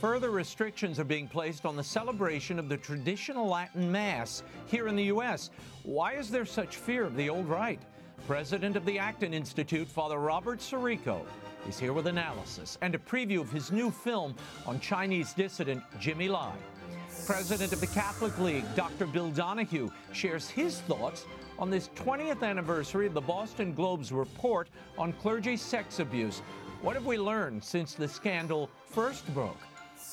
[0.00, 4.96] Further restrictions are being placed on the celebration of the traditional Latin Mass here in
[4.96, 5.50] the U.S.
[5.84, 7.80] Why is there such fear of the old rite?
[8.26, 11.22] President of the Acton Institute, Father Robert Sirico,
[11.66, 14.34] is here with analysis and a preview of his new film
[14.66, 16.52] on Chinese dissident Jimmy Lai.
[17.24, 19.06] President of the Catholic League, Dr.
[19.06, 21.24] Bill Donohue, shares his thoughts
[21.58, 24.68] on this 20th anniversary of the Boston Globe's report
[24.98, 26.40] on clergy sex abuse.
[26.82, 29.56] What have we learned since the scandal first broke?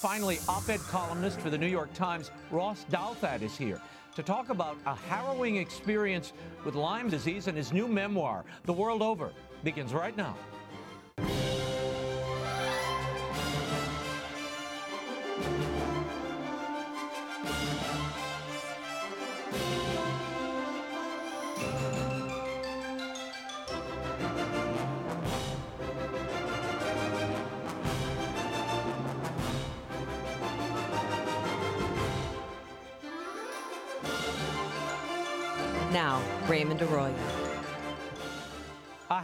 [0.03, 3.79] Finally, op ed columnist for the New York Times, Ross Douthat, is here
[4.17, 6.33] to talk about a harrowing experience
[6.65, 9.31] with Lyme disease and his new memoir, The World Over,
[9.63, 10.35] begins right now.
[11.17, 11.25] Now,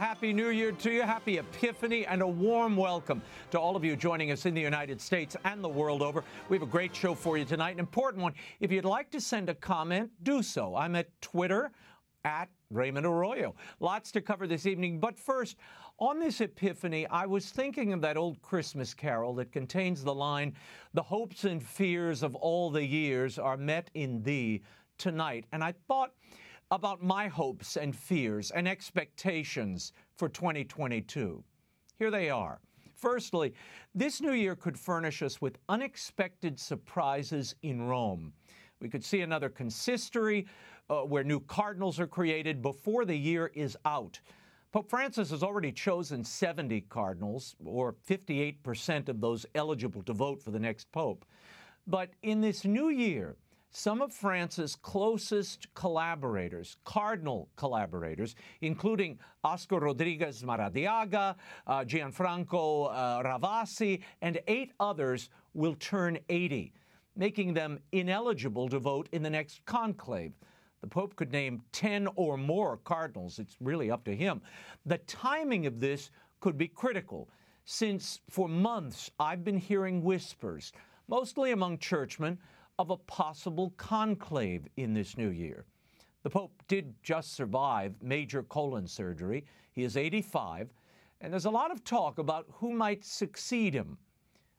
[0.00, 3.20] happy new year to you, happy Epiphany, and a warm welcome
[3.50, 6.24] to all of you joining us in the United States and the world over.
[6.48, 8.32] We have a great show for you tonight, an important one.
[8.60, 10.74] If you'd like to send a comment, do so.
[10.74, 11.70] I'm at Twitter
[12.24, 13.54] at Raymond Arroyo.
[13.78, 15.58] Lots to cover this evening, but first,
[15.98, 20.54] on this Epiphany, I was thinking of that old Christmas carol that contains the line,
[20.94, 24.62] The hopes and fears of all the years are met in thee
[24.96, 25.44] tonight.
[25.52, 26.12] And I thought,
[26.70, 31.42] about my hopes and fears and expectations for 2022.
[31.98, 32.60] Here they are.
[32.94, 33.54] Firstly,
[33.94, 38.32] this new year could furnish us with unexpected surprises in Rome.
[38.80, 40.46] We could see another consistory
[40.88, 44.20] uh, where new cardinals are created before the year is out.
[44.72, 50.52] Pope Francis has already chosen 70 cardinals, or 58% of those eligible to vote for
[50.52, 51.24] the next pope.
[51.86, 53.36] But in this new year,
[53.70, 61.36] some of Francis' closest collaborators, cardinal collaborators, including Oscar Rodriguez Maradiaga,
[61.66, 66.72] uh, Gianfranco uh, Ravasi, and eight others, will turn 80,
[67.16, 70.32] making them ineligible to vote in the next conclave.
[70.80, 73.38] The Pope could name 10 or more cardinals.
[73.38, 74.40] It's really up to him.
[74.86, 77.28] The timing of this could be critical,
[77.66, 80.72] since for months I've been hearing whispers,
[81.06, 82.38] mostly among churchmen,
[82.80, 85.66] of a possible conclave in this new year.
[86.22, 89.44] The Pope did just survive major colon surgery.
[89.72, 90.72] He is 85,
[91.20, 93.98] and there's a lot of talk about who might succeed him.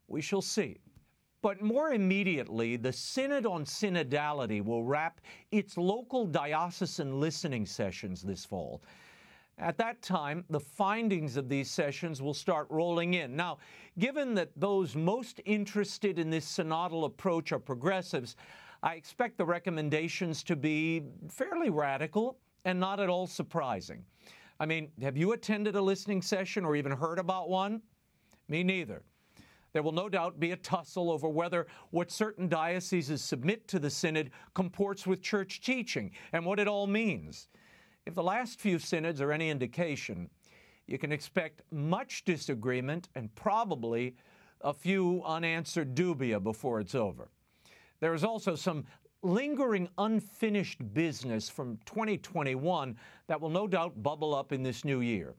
[0.08, 0.78] We shall see.
[1.42, 5.22] But more immediately, the Synod on Synodality will wrap
[5.52, 8.84] its local diocesan listening sessions this fall.
[9.58, 13.36] At that time, the findings of these sessions will start rolling in.
[13.36, 13.60] Now,
[14.00, 18.36] given that those most interested in this synodal approach are progressives,
[18.82, 24.04] I expect the recommendations to be fairly radical and not at all surprising.
[24.60, 27.82] I mean, have you attended a listening session or even heard about one?
[28.48, 29.04] Me neither.
[29.74, 33.90] There will no doubt be a tussle over whether what certain dioceses submit to the
[33.90, 37.48] synod comports with church teaching and what it all means.
[38.06, 40.30] If the last few synods are any indication,
[40.88, 44.16] you can expect much disagreement and probably
[44.62, 47.30] a few unanswered dubia before it's over.
[48.00, 48.86] There is also some
[49.22, 52.98] lingering unfinished business from 2021
[53.28, 55.36] that will no doubt bubble up in this new year.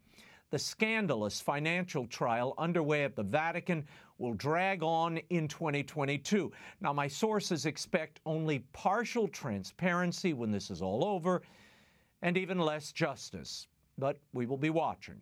[0.50, 3.86] The scandalous financial trial underway at the Vatican
[4.18, 6.52] will drag on in 2022.
[6.80, 11.42] Now, my sources expect only partial transparency when this is all over
[12.22, 13.66] and even less justice.
[13.98, 15.20] But we will be watching.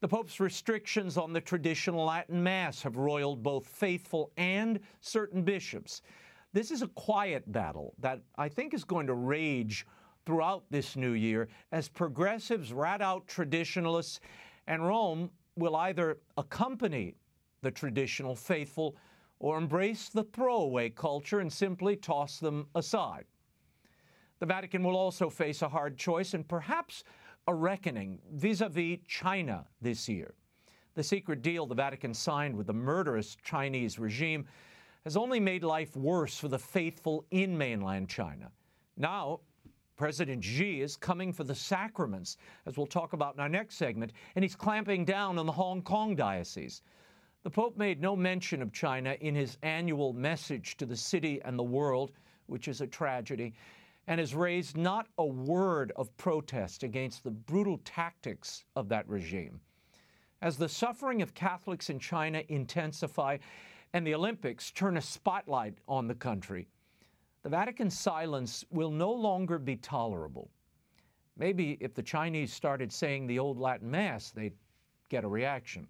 [0.00, 6.02] The Pope's restrictions on the traditional Latin Mass have roiled both faithful and certain bishops.
[6.52, 9.86] This is a quiet battle that I think is going to rage
[10.26, 14.20] throughout this new year as progressives rat out traditionalists,
[14.66, 17.14] and Rome will either accompany
[17.62, 18.96] the traditional faithful
[19.38, 23.24] or embrace the throwaway culture and simply toss them aside.
[24.42, 27.04] The Vatican will also face a hard choice and perhaps
[27.46, 30.34] a reckoning vis a vis China this year.
[30.94, 34.48] The secret deal the Vatican signed with the murderous Chinese regime
[35.04, 38.50] has only made life worse for the faithful in mainland China.
[38.96, 39.38] Now,
[39.94, 42.36] President Xi is coming for the sacraments,
[42.66, 45.82] as we'll talk about in our next segment, and he's clamping down on the Hong
[45.82, 46.82] Kong diocese.
[47.44, 51.56] The Pope made no mention of China in his annual message to the city and
[51.56, 52.10] the world,
[52.46, 53.54] which is a tragedy
[54.06, 59.60] and has raised not a word of protest against the brutal tactics of that regime.
[60.40, 63.38] As the suffering of Catholics in China intensify,
[63.92, 66.66] and the Olympics turn a spotlight on the country,
[67.42, 70.50] the Vatican's silence will no longer be tolerable.
[71.36, 74.56] Maybe if the Chinese started saying the old Latin Mass, they'd
[75.08, 75.86] get a reaction.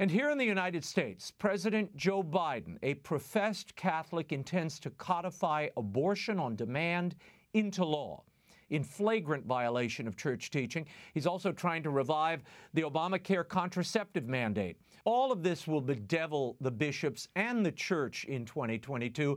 [0.00, 5.70] And here in the United States, President Joe Biden, a professed Catholic, intends to codify
[5.76, 7.16] abortion on demand
[7.52, 8.22] into law
[8.70, 10.86] in flagrant violation of church teaching.
[11.14, 14.76] He's also trying to revive the Obamacare contraceptive mandate.
[15.04, 19.36] All of this will bedevil the bishops and the church in 2022.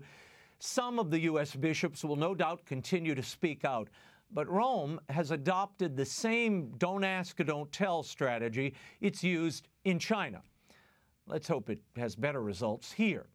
[0.60, 1.56] Some of the U.S.
[1.56, 3.90] bishops will no doubt continue to speak out.
[4.31, 10.44] But Rome has adopted the same don't ask, don't tell strategy it's used in China.
[11.31, 13.25] Let's hope it has better results here.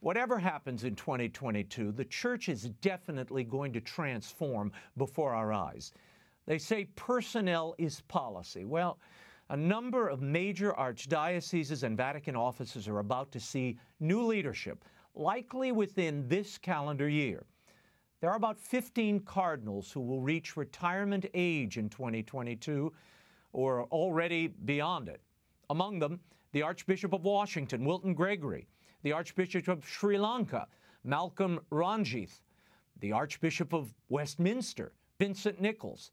[0.00, 5.94] Whatever happens in 2022, the church is definitely going to transform before our eyes.
[6.44, 8.66] They say personnel is policy.
[8.66, 8.98] Well,
[9.48, 14.84] a number of major archdioceses and Vatican offices are about to see new leadership,
[15.14, 17.46] likely within this calendar year.
[18.20, 22.92] There are about 15 cardinals who will reach retirement age in 2022
[23.54, 25.22] or already beyond it.
[25.70, 26.20] Among them,
[26.52, 28.66] the Archbishop of Washington, Wilton Gregory,
[29.02, 30.66] the Archbishop of Sri Lanka,
[31.04, 32.42] Malcolm Ranjith,
[33.00, 36.12] the Archbishop of Westminster, Vincent Nichols,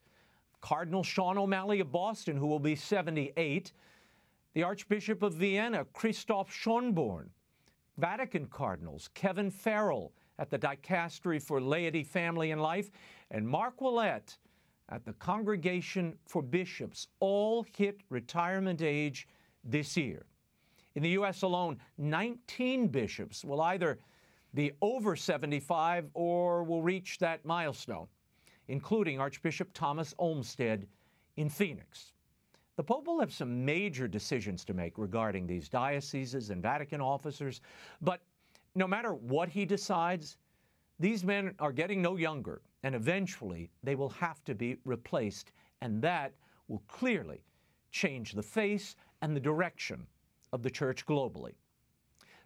[0.62, 3.72] Cardinal Sean O'Malley of Boston, who will be 78,
[4.54, 7.28] the Archbishop of Vienna, Christoph Schonborn,
[7.98, 12.92] Vatican Cardinals, Kevin Farrell at the Dicastery for Laity, Family, and Life,
[13.32, 14.38] and Marc Ouellet
[14.90, 19.28] at the Congregation for Bishops, all hit retirement age
[19.64, 20.26] this year.
[20.96, 21.44] In the U.S.
[21.44, 24.00] alone, 19 bishops will either
[24.54, 28.08] be over 75 or will reach that milestone,
[28.68, 30.88] including Archbishop Thomas Olmsted
[31.38, 32.14] in Phoenix.
[32.76, 37.62] The Pope will have some major decisions to make regarding these dioceses and Vatican officers,
[38.02, 38.22] but
[38.76, 40.38] no matter what he decides,
[41.00, 45.52] these men are getting no younger, and eventually they will have to be replaced,
[45.82, 46.34] and that
[46.68, 47.42] will clearly
[47.92, 50.08] change the face and the direction
[50.54, 51.54] of the church globally.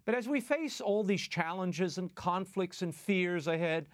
[0.04, 3.88] But as we face all these challenges and conflicts and fears ahead,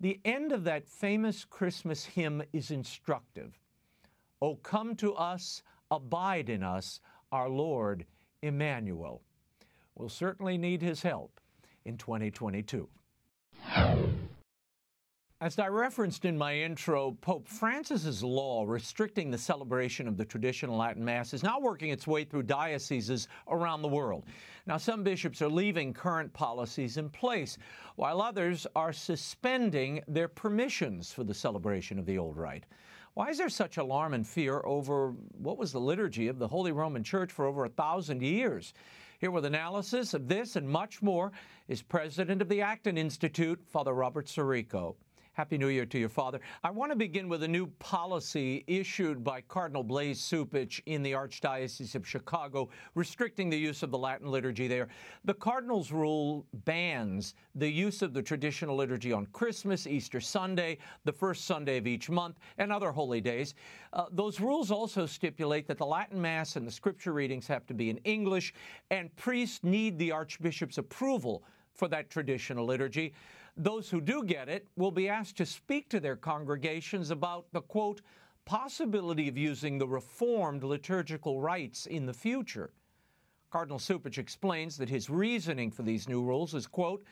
[0.00, 3.58] the end of that famous Christmas hymn is instructive.
[4.40, 7.00] O come to us, abide in us,
[7.32, 8.06] our Lord
[8.42, 9.22] Emmanuel.
[9.94, 11.40] We'll certainly need his help
[11.84, 12.88] in 2022.
[15.44, 20.78] As I referenced in my intro, Pope Francis's law restricting the celebration of the traditional
[20.78, 24.24] Latin Mass is now working its way through dioceses around the world.
[24.66, 27.58] Now, some bishops are leaving current policies in place,
[27.96, 32.64] while others are suspending their permissions for the celebration of the old rite.
[33.12, 36.72] Why is there such alarm and fear over what was the liturgy of the Holy
[36.72, 38.72] Roman Church for over a thousand years?
[39.18, 41.32] Here with analysis of this and much more
[41.68, 44.94] is President of the Acton Institute, Father Robert Sirico.
[45.34, 46.40] Happy New Year to your father.
[46.62, 51.10] I want to begin with a new policy issued by Cardinal Blase Cupich in the
[51.10, 54.86] Archdiocese of Chicago, restricting the use of the Latin liturgy there.
[55.24, 61.12] The Cardinal's rule bans the use of the traditional liturgy on Christmas, Easter Sunday, the
[61.12, 63.56] first Sunday of each month, and other holy days.
[63.92, 67.74] Uh, those rules also stipulate that the Latin Mass and the scripture readings have to
[67.74, 68.54] be in English,
[68.92, 71.42] and priests need the Archbishop's approval
[71.72, 73.12] for that traditional liturgy.
[73.56, 77.60] Those who do get it will be asked to speak to their congregations about the
[77.60, 78.00] quote,
[78.44, 82.72] possibility of using the reformed liturgical rites in the future.
[83.50, 87.04] Cardinal Cupich explains that his reasoning for these new rules is, quote,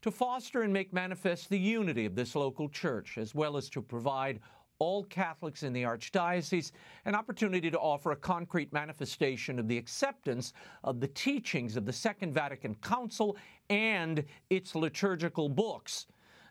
[0.00, 3.82] to foster and make manifest the unity of this local church, as well as to
[3.82, 4.40] provide
[4.78, 6.72] all Catholics in the Archdiocese
[7.04, 10.52] an opportunity to offer a concrete manifestation of the acceptance
[10.82, 13.36] of the teachings of the Second Vatican Council
[13.70, 16.06] and its liturgical books.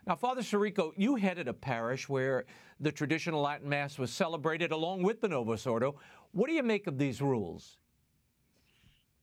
[0.06, 2.44] Now, Father Sirico, you headed a parish where
[2.80, 5.94] the traditional Latin Mass was celebrated along with the Novus Ordo.
[6.32, 7.76] What do you make of these rules?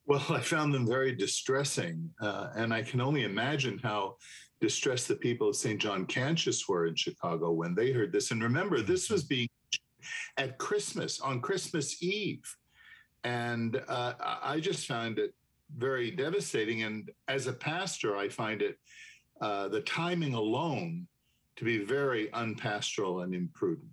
[0.06, 4.16] Well, I found them very distressing, uh, and I can only imagine how
[4.62, 5.80] distressed the people of St.
[5.80, 8.32] John Cantius were in Chicago when they heard this.
[8.32, 9.50] And remember, this was being
[10.38, 12.44] at Christmas, on Christmas Eve.
[13.24, 15.34] And uh, I just found it
[15.78, 16.84] very devastating.
[16.84, 18.78] And as a pastor, I find it
[19.42, 21.08] uh, the timing alone
[21.58, 23.92] to be very unpastoral and imprudent.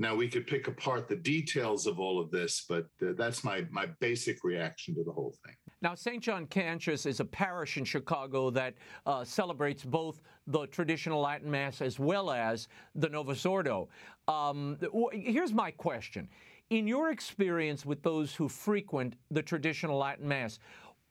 [0.00, 3.66] Now we could pick apart the details of all of this, but uh, that's my
[3.70, 5.54] my basic reaction to the whole thing.
[5.82, 6.22] Now, St.
[6.22, 11.82] John Cantius is a parish in Chicago that uh, celebrates both the traditional Latin Mass
[11.82, 13.90] as well as the Novus Ordo.
[14.26, 14.78] Um,
[15.12, 16.30] here's my question:
[16.70, 20.60] In your experience with those who frequent the traditional Latin Mass,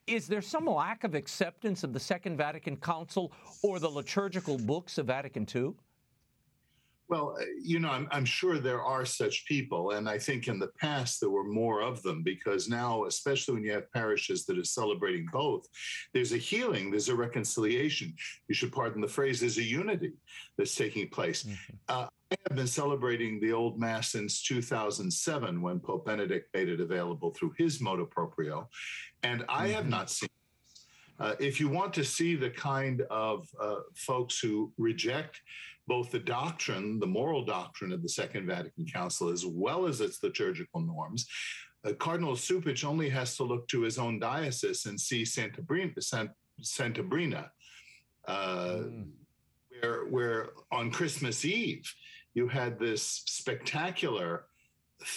[0.07, 3.31] is there some lack of acceptance of the Second Vatican Council
[3.61, 5.75] or the liturgical books of Vatican II?
[7.09, 9.91] Well, uh, you know, I'm, I'm, sure there are such people.
[9.91, 13.63] And I think in the past there were more of them because now, especially when
[13.63, 15.67] you have parishes that are celebrating both,
[16.13, 18.13] there's a healing, there's a reconciliation.
[18.47, 20.13] You should pardon the phrase, there's a unity
[20.57, 21.43] that's taking place.
[21.43, 21.75] Mm-hmm.
[21.87, 26.79] Uh, I have been celebrating the Old Mass since 2007 when Pope Benedict made it
[26.79, 28.69] available through his motu proprio.
[29.23, 29.73] And I mm-hmm.
[29.73, 30.29] have not seen
[31.19, 35.41] uh, if you want to see the kind of uh, folks who reject
[35.89, 40.23] both the doctrine, the moral doctrine of the Second Vatican Council, as well as its
[40.23, 41.27] liturgical norms,
[41.83, 46.01] uh, Cardinal Cupich only has to look to his own diocese and see Santa Sabina,
[46.61, 47.51] Santa Sabina
[48.27, 49.07] uh, mm.
[49.69, 51.91] where, where on Christmas Eve
[52.33, 54.45] you had this spectacular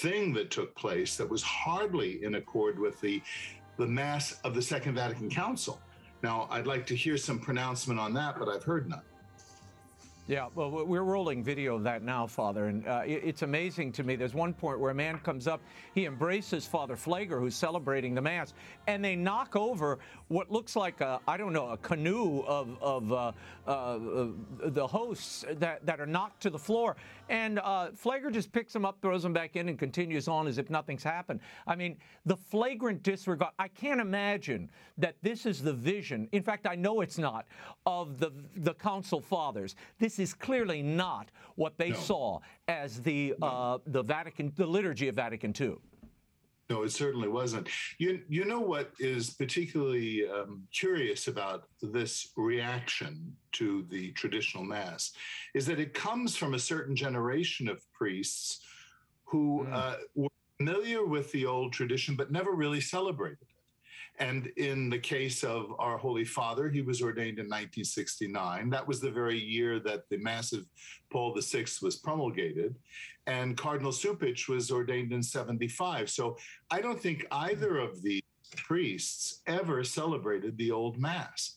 [0.01, 3.21] thing that took place that was hardly in accord with the
[3.79, 5.81] the mass of the Second Vatican Council.
[6.23, 9.03] Now, I'd like to hear some pronouncement on that, but I've heard none.
[10.29, 14.15] Yeah, well, we're rolling video of that now, Father, and uh, it's amazing to me.
[14.15, 15.61] There's one point where a man comes up,
[15.97, 18.55] he embraces Father Pfleger, who's celebrating the Mass,
[18.87, 19.99] and they knock over
[20.29, 23.33] what looks like a, I don't know, a canoe of, of uh,
[23.67, 23.99] uh,
[24.67, 26.97] the hosts that, that are knocked to the floor.
[27.29, 30.57] And uh, Pfleger just picks them up, throws them back in, and continues on as
[30.57, 31.41] if nothing's happened.
[31.67, 33.53] I mean, the flagrant disregard.
[33.59, 36.29] I can't imagine that this is the vision.
[36.31, 37.47] In fact, I know it's not
[37.87, 39.75] of the the Council Fathers.
[39.99, 41.97] This is clearly not what they no.
[41.97, 42.39] saw
[42.69, 43.47] as the no.
[43.47, 45.75] uh, the Vatican, the liturgy of Vatican II.
[46.71, 47.69] No, it certainly wasn't.
[47.99, 55.13] You you know what is particularly um, curious about this reaction to the traditional mass
[55.55, 58.61] is that it comes from a certain generation of priests
[59.25, 59.73] who mm.
[59.73, 63.52] uh, were familiar with the old tradition but never really celebrated.
[64.19, 68.71] And in the case of our Holy Father, he was ordained in 1969.
[68.71, 70.67] That was the very year that the massive
[71.11, 72.77] Paul VI was promulgated.
[73.27, 76.11] And Cardinal Cupich was ordained in 75.
[76.11, 76.37] So
[76.71, 78.23] I don't think either of these
[78.57, 81.57] priests ever celebrated the old Mass.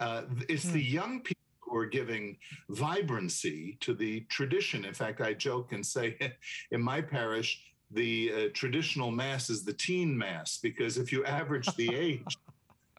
[0.00, 0.94] Uh, it's the hmm.
[0.94, 2.36] young people who are giving
[2.70, 4.84] vibrancy to the tradition.
[4.84, 6.16] In fact, I joke and say
[6.72, 11.66] in my parish, the uh, traditional mass is the teen mass because if you average
[11.76, 12.38] the age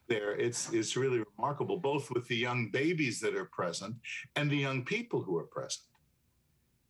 [0.06, 3.94] there it's it's really remarkable both with the young babies that are present
[4.36, 5.84] and the young people who are present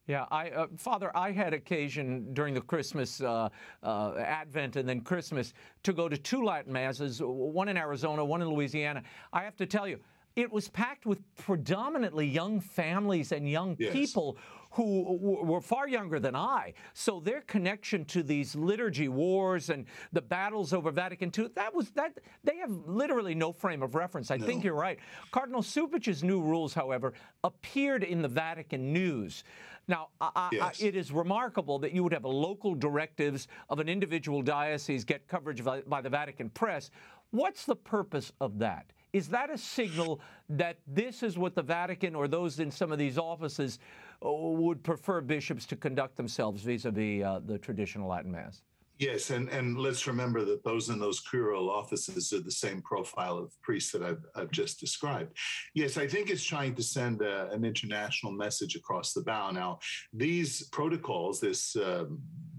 [0.07, 3.49] yeah, I, uh, Father, I had occasion during the Christmas uh,
[3.83, 8.43] uh, Advent and then Christmas to go to two Latin masses, one in Arizona, one
[8.43, 9.03] in Louisiana.
[9.33, 9.99] I have to tell you,
[10.37, 13.93] it was packed with predominantly young families and young yes.
[13.93, 14.37] people
[14.75, 16.75] who were far younger than I.
[16.95, 21.91] So their connection to these liturgy wars and the battles over Vatican II, that was
[21.91, 24.33] that they have literally no frame of reference.
[24.33, 24.47] I no.
[24.47, 24.99] think you're right.
[25.31, 27.15] Cardinal Cupich's new rules, however,
[27.45, 29.45] appeared in the Vatican News.
[29.87, 30.83] Now, I, yes.
[30.83, 35.29] I, it is remarkable that you would have local directives of an individual diocese get
[35.29, 36.91] coverage by, by the Vatican press.
[37.31, 38.87] What's the purpose of that?
[39.13, 42.99] Is that a signal that this is what the Vatican or those in some of
[42.99, 43.79] these offices
[44.25, 48.63] would prefer bishops to conduct themselves vis-a-vis uh, the traditional Latin Mass?
[48.99, 53.37] Yes, and, and let's remember that those in those curial offices are the same profile
[53.37, 55.37] of priests that I've, I've just described.
[55.75, 59.51] Yes, I think it's trying to send a, an international message across the bow.
[59.51, 59.81] Now,
[60.13, 62.05] these protocols, this uh,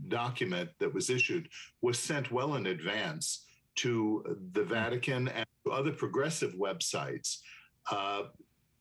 [0.10, 1.48] document that was issued,
[1.82, 3.46] was sent well in advance
[3.76, 7.38] to the Vatican and to other progressive websites.
[7.90, 8.24] Uh,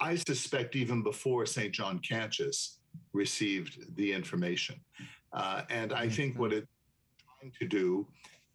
[0.04, 1.73] I suspect even before St.
[1.73, 2.76] John Cantius
[3.14, 4.76] received the information.
[5.32, 6.68] Uh, and I think what it's
[7.40, 8.06] trying to do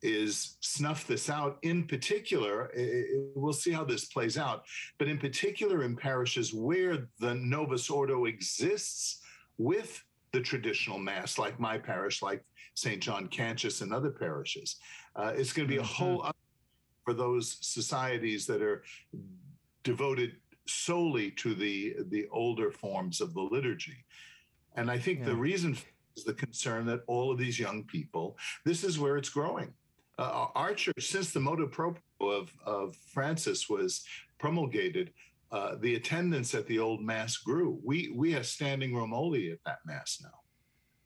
[0.03, 1.57] is snuff this out.
[1.63, 4.63] In particular, it, we'll see how this plays out,
[4.99, 9.21] but in particular in parishes where the Novus Ordo exists
[9.57, 12.43] with the traditional mass, like my parish, like
[12.75, 13.01] St.
[13.01, 14.75] John Cantius and other parishes.
[15.15, 16.03] Uh, it's going to be a mm-hmm.
[16.03, 16.31] whole
[17.03, 18.83] for those societies that are
[19.83, 20.33] devoted
[20.69, 24.05] solely to the the older forms of the liturgy.
[24.75, 25.25] And I think yeah.
[25.25, 25.77] the reason
[26.15, 29.73] is the concern that all of these young people, this is where it's growing.
[30.17, 34.03] Uh, our church, since the motu proprio of, of Francis was
[34.37, 35.11] promulgated,
[35.51, 37.79] uh, the attendance at the old mass grew.
[37.83, 40.38] We we have standing room only at that mass now.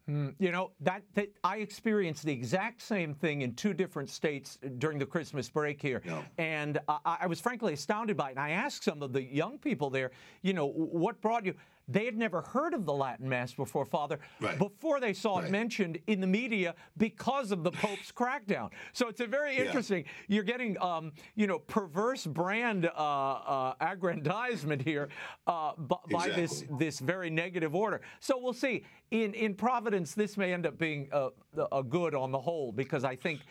[0.10, 4.60] Mm, you know that, that, I experienced the exact same thing in two different states
[4.78, 6.02] during the Christmas break here,
[6.38, 8.32] and I, I, was frankly astounded by it.
[8.32, 11.54] And I asked some of the young people there, you know, what brought you?
[11.88, 14.58] They had never heard of the Latin Mass before, Father, Right.
[14.58, 18.72] before they saw it mentioned in the media because of the Pope's crackdown.
[18.94, 19.64] So it's a very Yeah.
[19.66, 20.06] interesting.
[20.28, 25.10] You're getting, um, you know, perverse brand uh, uh, aggrandizement here
[25.48, 28.02] uh, b- by this this very negative order.
[28.20, 28.86] So we'll see.
[29.12, 31.30] In in Providence, this may end up being a,
[31.72, 33.42] a good on the whole because I think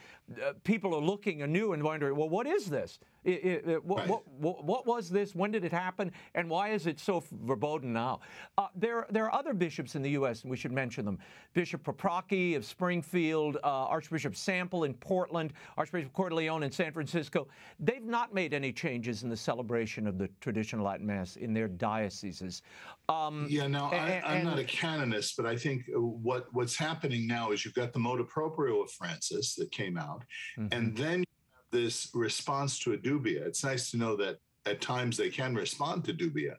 [0.41, 2.99] uh, people are looking anew and wondering, well, what is this?
[3.25, 4.09] I- I- I- what, Right.
[4.09, 5.35] what, what, was this?
[5.35, 6.11] When did it happen?
[6.35, 8.21] And why is it so verboten now?
[8.59, 11.19] Uh, there, there are other bishops in the U.S., and we should mention them.
[11.55, 17.47] Bishop Paprocki of Springfield, uh, Archbishop Sample in Portland, Archbishop Cordileone in San Francisco.
[17.79, 21.69] They've not made any changes in the celebration of the traditional Latin Mass in their
[21.69, 22.63] dioceses.
[23.09, 26.77] Um, Yeah, now I, and- I'm not a canonist, but I think uh, what what's
[26.77, 30.69] happening now is you've got the motu proprio of Francis that came out, Mm-hmm.
[30.73, 31.25] and then
[31.71, 33.47] this response to a dubia.
[33.47, 36.57] It's nice to know that at times they can respond to dubia,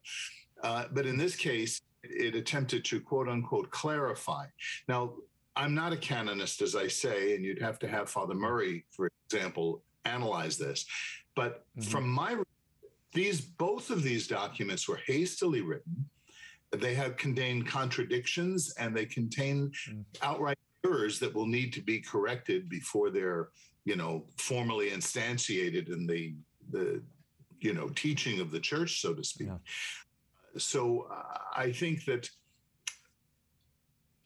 [0.63, 4.45] uh, but in this case, it attempted to quote unquote clarify.
[4.87, 5.13] Now,
[5.55, 9.09] I'm not a canonist, as I say, and you'd have to have Father Murray, for
[9.29, 10.85] example, analyze this.
[11.35, 11.85] But Mhm.
[11.85, 12.37] from my
[13.13, 16.09] these both of these documents were hastily written
[16.71, 20.03] they have contained contradictions and they contain Mm.
[20.23, 23.49] outright errors that will need to be corrected before they're
[23.85, 26.35] you know formally instantiated in the
[26.71, 27.01] the
[27.59, 29.57] you know teaching of the church so to speak Yeah.
[30.57, 32.29] so uh, i think that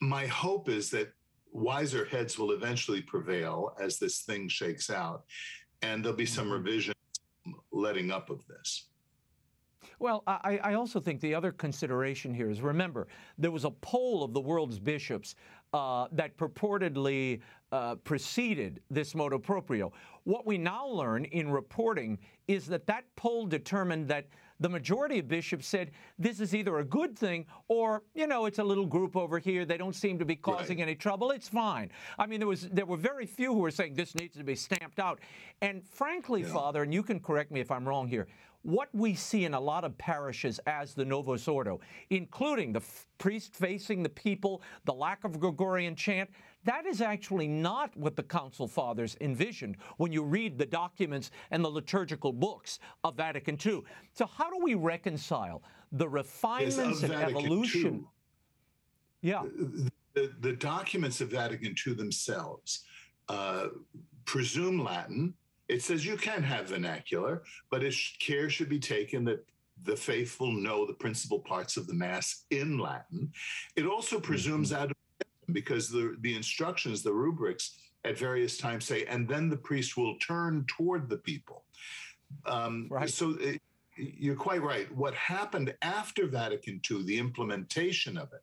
[0.02, 1.10] my hope is that
[1.52, 5.24] wiser heads will eventually prevail as this thing shakes out
[5.82, 6.54] and there'll be some Mhm.
[6.54, 6.94] revision
[7.72, 8.90] letting up of this
[10.00, 14.24] Well, I, I also think the other consideration here is remember, there was a poll
[14.24, 15.36] of the world's bishops
[15.74, 19.92] uh, that purportedly uh, preceded this motu proprio.
[20.24, 24.28] What we now learn in reporting is that that poll determined that
[24.60, 28.60] the majority of bishops said this is either a good thing or, you know, it's
[28.60, 29.66] a little group over here.
[29.66, 31.32] They don't seem to be causing any trouble.
[31.32, 31.92] It's fine.
[32.18, 34.56] I mean, there was there were very few who were saying this needs to be
[34.56, 35.20] stamped out.
[35.62, 36.54] And frankly, Yeah.
[36.54, 38.28] Father, and you can correct me if I'm wrong here,
[38.68, 43.08] what we see in a lot of parishes as the Novus Ordo, including the f-
[43.18, 46.30] priest facing the people, the lack of Gregorian chant,
[46.66, 51.64] that is actually not what the Council Fathers envisioned when you read the documents and
[51.64, 53.84] the liturgical books of Vatican II.
[54.12, 57.94] So, how do we reconcile the refinements and evolution?
[57.94, 58.02] II.
[59.22, 59.44] Yeah.
[60.14, 62.84] the, the documents of Vatican II themselves
[63.30, 63.68] uh,
[64.26, 65.34] presume Latin.
[65.68, 69.46] It says you can have vernacular, but it sh- care should be taken that
[69.84, 73.32] the faithful know the principal parts of the Mass in Latin.
[73.76, 74.84] It also presumes Mm-hmm.
[74.84, 74.92] out
[75.54, 80.18] because the, the instructions, the rubrics at various times say, and then the priest will
[80.20, 81.64] turn toward the people.
[82.46, 83.10] Um, Right.
[83.10, 83.62] So it,
[83.96, 84.94] you're quite right.
[84.96, 88.42] What happened after Vatican II, the implementation of it,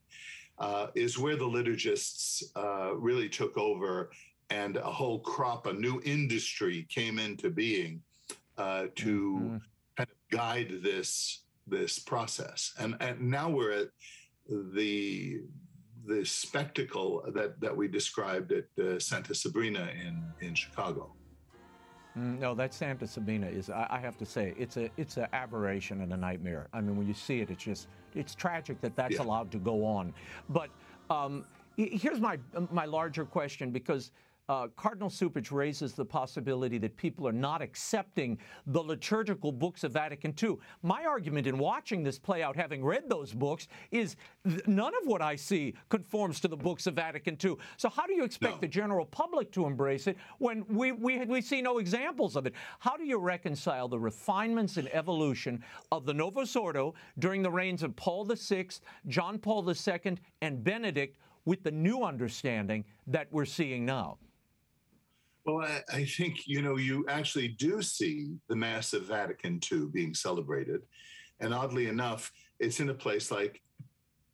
[0.57, 4.09] uh, is where the liturgists uh, really took over
[4.49, 8.01] and a whole crop, a new industry came into being
[8.57, 9.61] uh, to Mhm.
[9.97, 12.73] kind of guide this this process.
[12.79, 13.87] And, and now we're at
[14.47, 15.41] the
[16.05, 21.15] the spectacle that that we described at uh, Santa Sabrina in in Chicago.
[22.15, 25.27] Mm, No, that Santa Sabina is, I, I have to say, it's a it's an
[25.33, 26.67] aberration and a nightmare.
[26.71, 29.23] I mean, when you see it, it's just it's tragic that that's Yeah.
[29.23, 30.13] allowed to go on.
[30.49, 30.69] But
[31.09, 32.37] um, here's my
[32.71, 34.11] my larger question because.
[34.47, 39.91] Uh, Cardinal Cupich raises the possibility that people are not accepting the liturgical books of
[39.93, 40.57] Vatican II.
[40.83, 44.15] My argument in watching this play out, having read those books, is
[44.47, 47.55] th- none of what I see conforms to the books of Vatican II.
[47.77, 48.61] So, how do you expect No.
[48.61, 52.53] the general public to embrace it when we, we, we see no examples of it.
[52.77, 57.81] How do you reconcile the refinements and evolution of the Novus Ordo during the reigns
[57.81, 58.67] of Paul VI,
[59.07, 64.19] John Paul II, and Benedict with the new understanding that we're seeing now?
[65.45, 69.85] Well, I, I think you know you actually do see the Mass of Vatican II
[69.93, 70.81] being celebrated,
[71.39, 73.61] and oddly enough, it's in a place like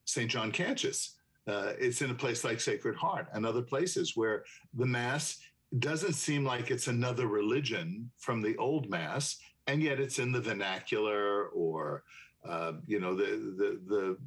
[0.06, 0.32] St.
[0.32, 1.16] John Cantius.
[1.48, 4.44] Uh, it's in a place like Sacred Heart and other places where
[4.76, 5.40] the Mass
[5.80, 10.42] doesn't seem like it's another religion from the old Mass, and yet it's in the
[10.42, 12.04] vernacular or
[12.48, 13.26] uh, you know the
[13.58, 14.18] the the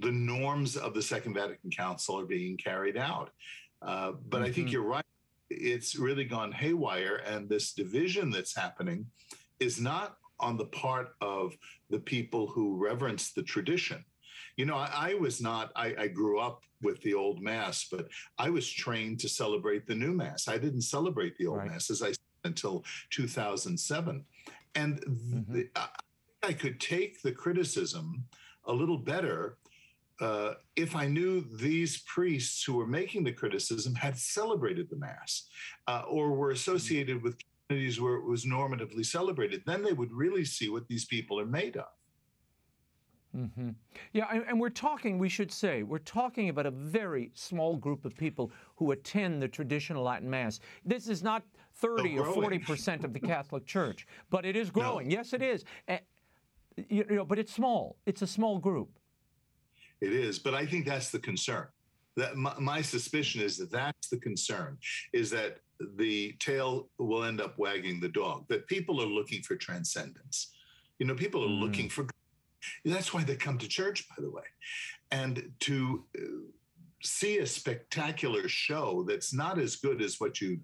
[0.00, 3.28] the norms of the Second Vatican Council are being carried out.
[3.82, 4.72] Uh, but I think Mhm.
[4.72, 5.04] you're right
[5.50, 9.06] it's really gone haywire and this division that's happening
[9.60, 11.56] is not on the part of
[11.90, 14.04] the people who reverence the tradition
[14.56, 18.08] you know i, I was not I, I grew up with the old mass but
[18.38, 21.70] i was trained to celebrate the new mass i didn't celebrate the old Right.
[21.70, 24.24] mass as i said until 2007
[24.74, 25.46] and Mhm.
[25.52, 25.88] the, I,
[26.42, 28.24] I could take the criticism
[28.66, 29.56] a little better
[30.20, 35.48] uh, if I knew these priests who were making the criticism had celebrated the Mass
[35.86, 37.36] uh, or were associated with
[37.68, 41.46] communities where it was normatively celebrated, then they would really see what these people are
[41.46, 41.86] made of.
[43.36, 43.70] Mm-hmm.
[44.12, 48.04] Yeah, and, and, we're talking, we should say, we're talking about a very small group
[48.04, 50.60] of people who attend the traditional Latin Mass.
[50.84, 51.42] This is not
[51.74, 55.08] 30 or 40 percent of the Catholic Church, but it is growing.
[55.08, 55.16] No.
[55.16, 55.64] Yes, it is.
[55.88, 55.96] Uh,
[56.88, 57.96] you know, but it's small.
[58.06, 58.90] It's a small group.
[60.00, 61.66] It is, but I think that's the concern.
[62.16, 64.78] That my, my suspicion is that that's the concern
[65.12, 65.58] is that
[65.96, 68.46] the tail will end up wagging the dog.
[68.48, 70.52] That people are looking for transcendence.
[70.98, 71.60] You know, people are mm.
[71.60, 72.06] looking for.
[72.84, 74.44] That's why they come to church, by the way,
[75.10, 76.22] and to uh,
[77.02, 80.60] see a spectacular show that's not as good as what you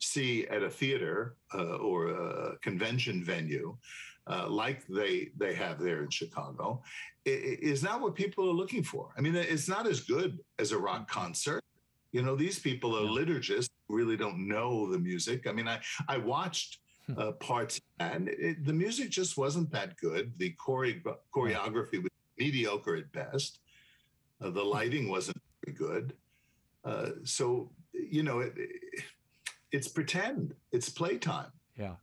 [0.00, 3.76] see at a theater uh, or a convention venue
[4.26, 6.82] uh, like they they have there in Chicago,
[7.24, 9.10] is not what people are looking for.
[9.16, 11.62] I mean, it's not as good as a rock concert.
[12.12, 15.46] You know, these people are liturgists really don't know the music.
[15.46, 17.18] I mean, I I watched hmm.
[17.18, 20.32] uh, parts and it, the music just wasn't that good.
[20.38, 21.02] The chore-
[21.34, 23.60] choreography was mediocre at best.
[24.40, 26.14] Uh, the lighting wasn't very good.
[26.84, 28.54] Uh, so you know, it,
[29.72, 30.54] it's pretend.
[30.72, 31.52] It's playtime.
[31.76, 31.94] Yeah.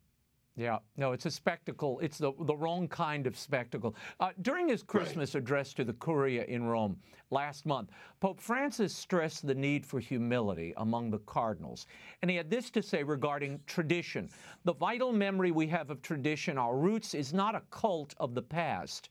[0.57, 1.99] Yeah, no, it's a spectacle.
[2.01, 3.95] It's the, the wrong kind of spectacle.
[4.19, 5.41] Uh, during his Christmas right.
[5.41, 6.97] address to the Curia in Rome
[7.29, 11.87] last month, Pope Francis stressed the need for humility among the cardinals.
[12.21, 14.29] And he had this to say regarding tradition
[14.65, 18.41] The vital memory we have of tradition, our roots, is not a cult of the
[18.41, 19.09] past.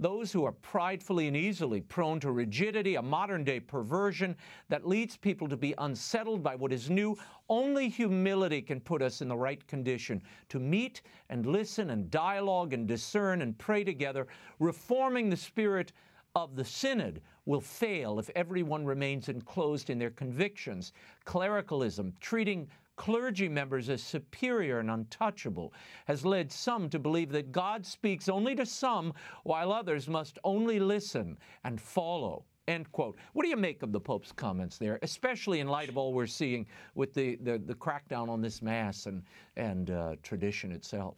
[0.00, 4.34] Those who are pridefully and easily prone to rigidity, a modern day perversion
[4.70, 7.18] that leads people to be unsettled by what is new,
[7.50, 12.72] only humility can put us in the right condition to meet and listen and dialogue
[12.72, 14.26] and discern and pray together.
[14.58, 15.92] Reforming the spirit
[16.34, 20.94] of the synod will fail if everyone remains enclosed in their convictions.
[21.24, 22.68] Clericalism, treating
[23.00, 25.72] clergy members as superior and untouchable
[26.04, 30.78] has led some to believe that God speaks only to some, while others must only
[30.78, 32.44] listen and follow.
[32.68, 33.16] End quote.
[33.32, 36.26] What do you make of the Pope's comments there, especially in light of all we're
[36.26, 39.22] seeing with the, the, the crackdown on this Mass and,
[39.56, 41.14] and uh, tradition itself?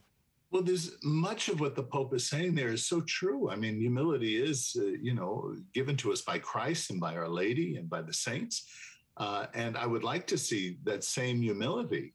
[0.53, 3.51] Well, there's much of what the Pope is saying there is so true.
[3.51, 7.29] I mean, humility is, uh, you know, given to us by Christ and by Our
[7.29, 8.69] Lady and by the saints.
[9.17, 12.15] Uh, and I would like to see that same humility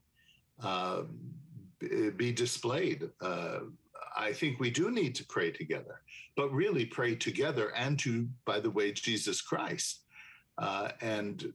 [0.63, 1.03] uh,
[2.15, 3.09] be displayed.
[3.21, 3.59] Uh,
[4.15, 6.01] I think we do need to pray together,
[6.35, 10.01] but really pray together and to, by the way, Jesus Christ.
[10.57, 11.53] Uh, and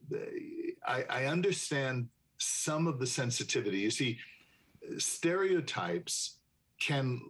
[0.87, 3.79] I, I understand some of the sensitivity.
[3.79, 4.19] You see,
[4.99, 6.39] stereotypes
[6.81, 7.21] can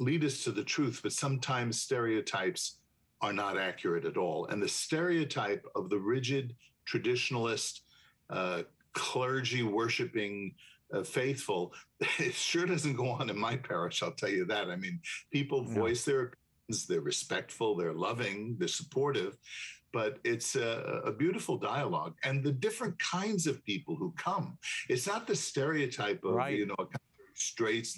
[0.00, 2.78] lead us to the truth, but sometimes stereotypes
[3.20, 4.46] are not accurate at all.
[4.46, 6.54] And the stereotype of the rigid
[6.90, 7.80] traditionalist,
[8.30, 10.54] uh, clergy worshiping
[10.92, 11.72] uh, faithful,
[12.18, 14.02] it sure doesn't go on in my parish.
[14.02, 14.68] I'll tell you that.
[14.68, 15.00] I mean,
[15.32, 16.32] people voice their
[16.68, 19.36] opinions, they're respectful, they're loving, they're supportive,
[19.92, 22.14] but it's a, a, beautiful dialogue.
[22.24, 26.56] And the different kinds of people who come, it's not the stereotype of, right.
[26.56, 27.09] you know, straight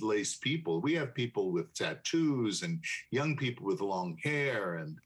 [0.00, 0.80] laced people.
[0.80, 4.98] We have people with tattoos and young people with long hair and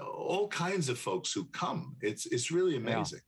[0.00, 1.96] all kinds of folks who come.
[2.00, 3.20] It's it's really amazing.
[3.20, 3.24] Yeah.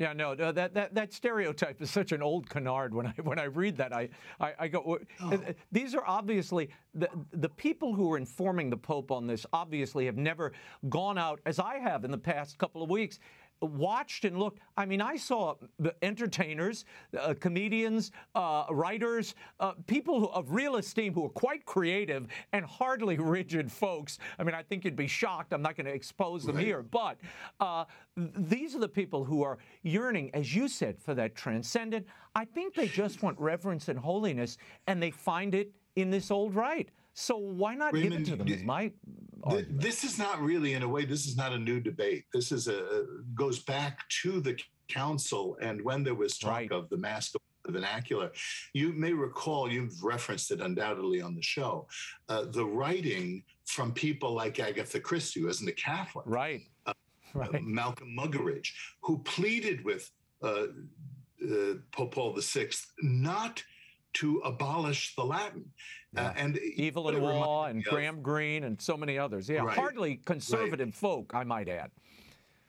[0.00, 2.94] Yeah, no, that, that that stereotype is such an old canard.
[2.94, 4.08] When I when I read that, I
[4.40, 4.98] I, I go.
[5.20, 5.40] Oh.
[5.70, 9.44] These are obviously the the people who are informing the Pope on this.
[9.52, 10.52] Obviously, have never
[10.88, 13.18] gone out as I have in the past couple of weeks
[13.60, 14.60] watched and looked.
[14.76, 16.84] I mean, I saw the entertainers,
[17.18, 23.18] uh, comedians, uh, writers, uh, people of real esteem who are quite creative and hardly
[23.18, 24.18] rigid folks.
[24.38, 25.52] I mean, I think you'd be shocked.
[25.52, 26.64] I'm not going to expose them right.
[26.64, 27.18] here, but
[27.60, 27.84] uh,
[28.16, 32.06] these are the people who are yearning, as you said, for that transcendent.
[32.34, 36.54] I think they just want reverence and holiness, and they find it in this old
[36.54, 36.90] rite.
[37.14, 38.48] So why not Raymond, give it to them?
[38.48, 38.92] Is my.
[39.68, 42.24] This is not really, in a way, this is not a new debate.
[42.32, 46.72] This is a goes back to the council and when there was talk right.
[46.72, 48.30] of the mask the vernacular.
[48.72, 51.86] You may recall, you've referenced it undoubtedly on the show,
[52.28, 56.24] uh, the writing from people like Agatha Christie, who isn't a Catholic.
[56.26, 56.62] Right.
[56.86, 56.92] Uh,
[57.34, 57.62] right.
[57.62, 60.10] Malcolm Muggeridge, who pleaded with
[60.42, 60.66] uh,
[61.42, 62.68] uh Pope Paul VI
[63.02, 63.62] not
[64.14, 65.64] to abolish the Latin.
[66.16, 66.28] Uh, yeah.
[66.28, 69.48] Uh, and Evelyn Waugh and Graham Greene and so many others.
[69.48, 69.76] Yeah, right.
[69.76, 70.94] hardly conservative right.
[70.94, 71.90] folk, I might add.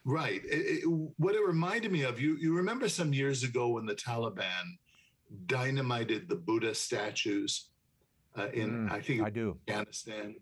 [0.04, 0.42] Right.
[0.46, 3.96] It, it, what it reminded me of, you, you remember some years ago when the
[3.96, 4.78] Taliban
[5.46, 7.70] dynamited the Buddha statues
[8.38, 9.58] uh, in, mm, I think, I do.
[9.68, 10.36] Afghanistan.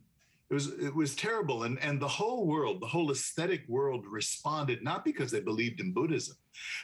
[0.50, 4.84] it was it was terrible and and the whole world the whole aesthetic world responded
[4.84, 6.36] not because they believed in buddhism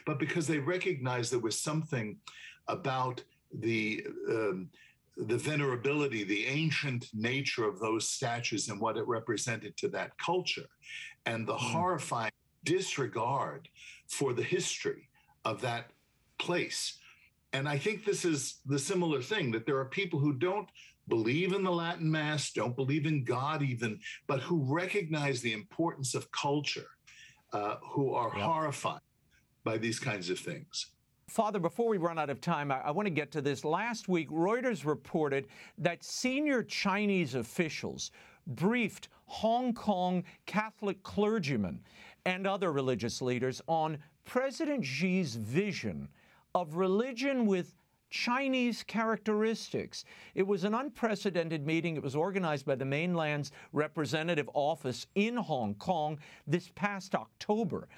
[0.04, 2.16] but because they recognized there was something
[2.68, 3.22] about
[3.60, 4.68] the um,
[5.16, 10.68] the venerability the ancient nature of those statues and what it represented to that culture
[11.24, 11.72] and the mm.
[11.72, 12.32] horrifying
[12.64, 13.68] disregard
[14.08, 15.08] for the history
[15.44, 15.90] of that
[16.38, 16.98] place
[17.54, 20.68] and i think this is the similar thing that there are people who don't
[21.08, 26.14] believe in the Latin Mass, don't believe in God even, but who recognize the importance
[26.14, 26.88] of culture,
[27.52, 29.00] uh, who are horrified
[29.64, 30.92] by these kinds of things.
[31.28, 33.64] Father, before we run out of time, I, I, want to get to this.
[33.64, 38.12] Last week, Reuters reported that senior Chinese officials
[38.46, 41.80] briefed Hong Kong Catholic clergymen
[42.24, 46.08] and other religious leaders on President Xi's vision
[46.54, 47.74] of religion with
[48.10, 50.04] Chinese characteristics.
[50.36, 51.96] It was an unprecedented meeting.
[51.96, 57.88] It was organized by the mainland's representative office in Hong Kong this past October.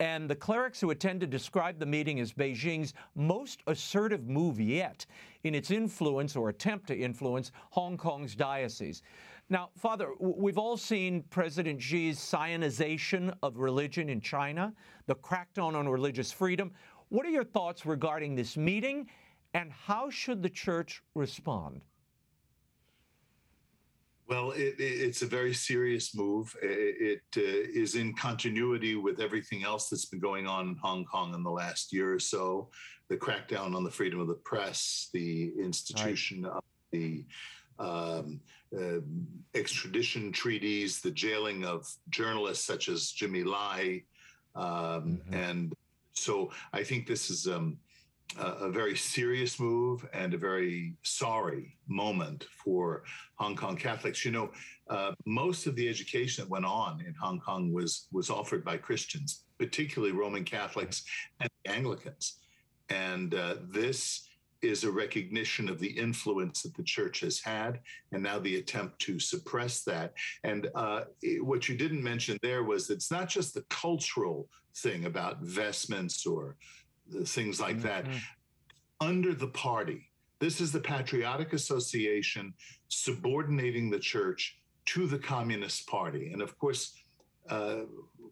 [0.00, 5.04] And the clerics who attended described the meeting as Beijing's most assertive move yet
[5.42, 9.02] in its influence or attempt to influence Hong Kong's diocese.
[9.50, 14.72] Now, Father, we've all seen President Xi's Sinicization of religion in China,
[15.06, 16.70] the crackdown on religious freedom.
[17.08, 19.08] What are your thoughts regarding this meeting
[19.54, 21.80] and how should the church respond?
[24.28, 26.54] Well, it, it's a very serious move.
[26.62, 31.06] It, it uh, is in continuity with everything else that's been going on in Hong
[31.06, 32.68] Kong in the last year or so
[33.08, 36.52] the crackdown on the freedom of the press, the institution right.
[36.52, 37.24] of the
[37.78, 38.40] um,
[38.78, 39.00] uh,
[39.54, 44.02] extradition treaties, the jailing of journalists such as Jimmy Lai.
[44.54, 45.34] Um, mm-hmm.
[45.34, 45.74] And
[46.12, 47.46] so I think this is.
[47.46, 47.78] Um,
[48.36, 53.02] a very serious move and a very sorry moment for
[53.36, 54.24] Hong Kong Catholics.
[54.24, 54.50] You know,
[54.88, 58.76] uh, most of the education that went on in Hong Kong was was offered by
[58.76, 61.04] Christians, particularly Roman Catholics
[61.40, 62.36] and Anglicans,
[62.90, 64.28] and uh, this
[64.60, 67.80] is a recognition of the influence that the church has had,
[68.12, 70.14] and now the attempt to suppress that.
[70.42, 71.02] And uh,
[71.40, 76.56] what you didn't mention there was it's not just the cultural thing about vestments or
[77.24, 78.04] things like that.
[78.04, 78.18] Mm-hmm.
[79.00, 82.54] Under the party, this is the Patriotic Association
[82.88, 86.32] subordinating the church to the Communist Party.
[86.32, 86.94] And of course,
[87.48, 87.80] uh,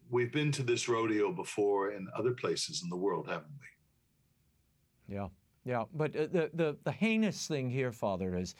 [0.09, 5.15] we've been to this rodeo before in other places in the world, haven't we?
[5.15, 5.27] Yeah,
[5.65, 5.83] yeah.
[5.93, 8.55] But uh, the, the, the heinous thing here, Father, is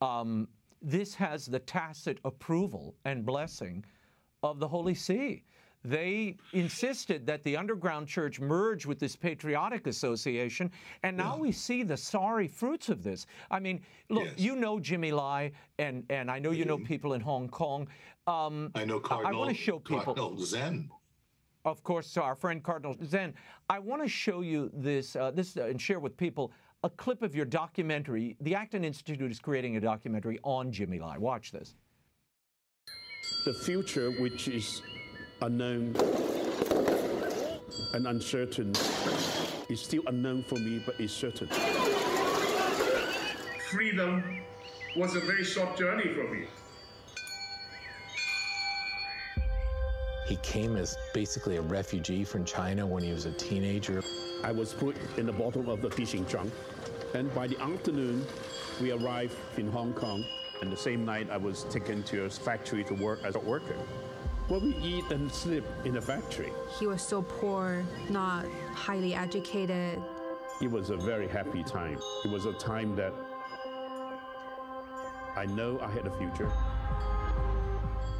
[0.00, 0.48] um,
[0.82, 3.84] this has the tacit approval and blessing
[4.42, 5.44] of the Holy See
[5.84, 10.70] they insisted that the underground church merge with this patriotic association,
[11.02, 11.42] and now yeah.
[11.42, 13.26] we see the sorry fruits of this.
[13.50, 14.34] I mean, look, yes.
[14.38, 17.88] you know Jimmy Lai, and and I know you know people in Hong Kong.
[18.26, 19.34] Um, I know Cardinal.
[19.34, 20.90] I want to show people Cardinal Zen.
[21.64, 23.34] Of course, so our friend Cardinal Zen.
[23.68, 26.52] I want to show you this uh, this uh, and share with people
[26.84, 28.36] a clip of your documentary.
[28.40, 31.18] The Acton Institute is creating a documentary on Jimmy Lai.
[31.18, 31.74] Watch this.
[33.44, 34.82] The future, which is
[35.42, 35.94] unknown
[37.94, 38.72] and uncertain.
[39.68, 41.48] is still unknown for me, but it's certain.
[43.70, 44.40] Freedom
[44.96, 46.46] was a very short journey for me.
[50.26, 54.02] He came as basically a refugee from China when he was a teenager.
[54.44, 56.52] I was put in the bottom of the fishing trunk,
[57.14, 58.26] and by the afternoon,
[58.80, 60.24] we arrived in Hong Kong.
[60.60, 63.76] And the same night, I was taken to a factory to work as a worker.
[64.48, 66.54] What we eat and sleep in a factory.
[66.78, 70.02] He was so poor, not highly educated.
[70.62, 71.98] It was a very happy time.
[72.24, 73.12] It was a time that
[75.36, 76.50] I know I had a future.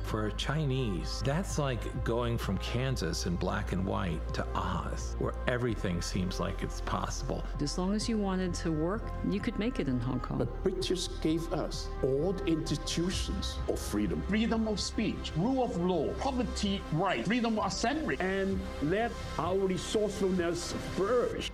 [0.09, 5.35] For a Chinese, that's like going from Kansas in black and white to Oz, where
[5.47, 7.45] everything seems like it's possible.
[7.61, 10.39] As long as you wanted to work, you could make it in Hong Kong.
[10.39, 14.23] The British gave us all the institutions of freedom.
[14.31, 18.17] Freedom of speech, rule of law, property rights, freedom of assembly.
[18.19, 21.51] And let our resourcefulness flourish.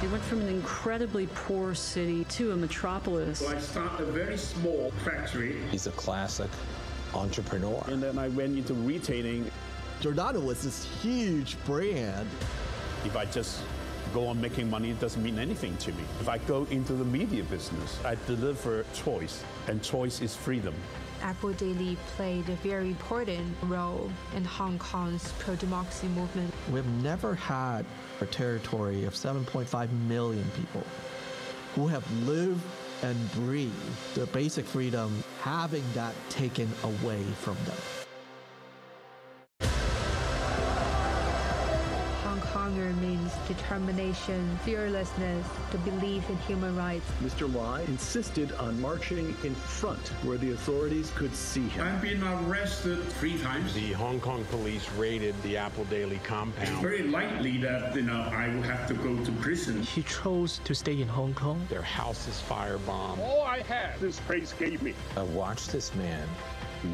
[0.00, 3.40] He went from an incredibly poor city to a metropolis.
[3.40, 5.60] So I started a very small factory.
[5.70, 6.48] He's a classic
[7.12, 7.84] entrepreneur.
[7.86, 9.50] And then I went into retailing.
[10.00, 12.26] Giordano was this huge brand.
[13.04, 13.60] If I just
[14.14, 16.02] go on making money, it doesn't mean anything to me.
[16.18, 20.74] If I go into the media business, I deliver choice, and choice is freedom.
[21.22, 26.52] Apple Daily played a very important role in Hong Kong's pro democracy movement.
[26.70, 27.84] We've never had
[28.20, 30.84] a territory of 7.5 million people
[31.74, 32.62] who have lived
[33.02, 38.09] and breathed their basic freedom, having that taken away from them.
[42.70, 47.04] Hong means determination, fearlessness, the belief in human rights.
[47.22, 47.52] Mr.
[47.52, 51.86] Lai insisted on marching in front where the authorities could see him.
[51.86, 53.74] I've been arrested three times.
[53.74, 56.68] The Hong Kong police raided the Apple Daily compound.
[56.68, 59.82] It's very likely that you know I will have to go to prison.
[59.82, 61.66] He chose to stay in Hong Kong.
[61.68, 63.18] Their house is firebombed.
[63.18, 64.94] All I had, this place gave me.
[65.16, 66.26] I watched this man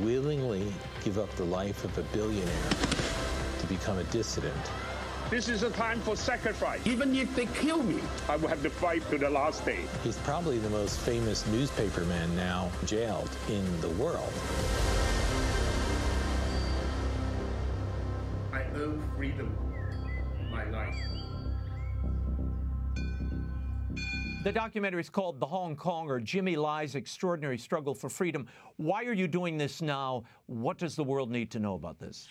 [0.01, 0.73] willingly
[1.05, 2.71] give up the life of a billionaire
[3.61, 4.57] to become a dissident.
[5.29, 6.87] This is a time for sacrifice.
[6.87, 9.81] Even if they kill me, I will have to fight to the last day.
[10.05, 14.33] He's probably the most famous newspaperman now jailed in the world.
[18.53, 19.53] I owe freedom,
[20.53, 20.95] my life.
[24.45, 28.47] The documentary is called The Hong Konger Jimmy Lai's Extraordinary Struggle for Freedom.
[28.77, 30.23] Why are you doing this now?
[30.47, 32.29] What does the world need to know about this?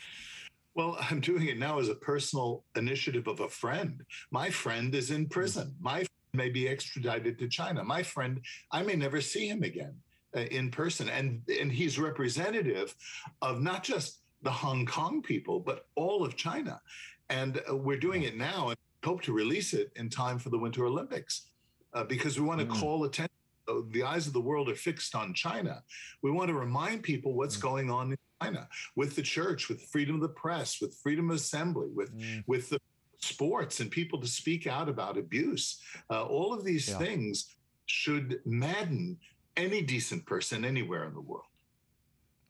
[0.76, 4.04] Well, I'm doing it now as a personal initiative of a friend.
[4.30, 5.74] My friend is in prison.
[5.80, 7.84] My friend may be extradited to China.
[7.84, 9.96] My friend, I may never see him again
[10.36, 11.10] uh, in person.
[11.10, 12.94] And, and he's representative
[13.42, 16.80] of not just the Hong Kong people, but all of China.
[17.30, 20.58] And uh, we're doing it now and hope to release it in time for the
[20.58, 21.48] Winter Olympics
[21.94, 22.80] uh, because we want to mm.
[22.80, 23.32] call attention.
[23.92, 25.82] The eyes of the world are fixed on China.
[26.22, 27.62] We want to remind people what's mm.
[27.62, 31.38] going on in China with the church, with freedom of the press, with freedom of
[31.38, 32.44] assembly, with mm.
[32.48, 32.80] with the
[33.20, 35.82] sports and people to speak out about abuse.
[36.10, 36.98] Uh, all of these yeah.
[36.98, 39.18] things should madden
[39.58, 41.46] any decent person anywhere in the world.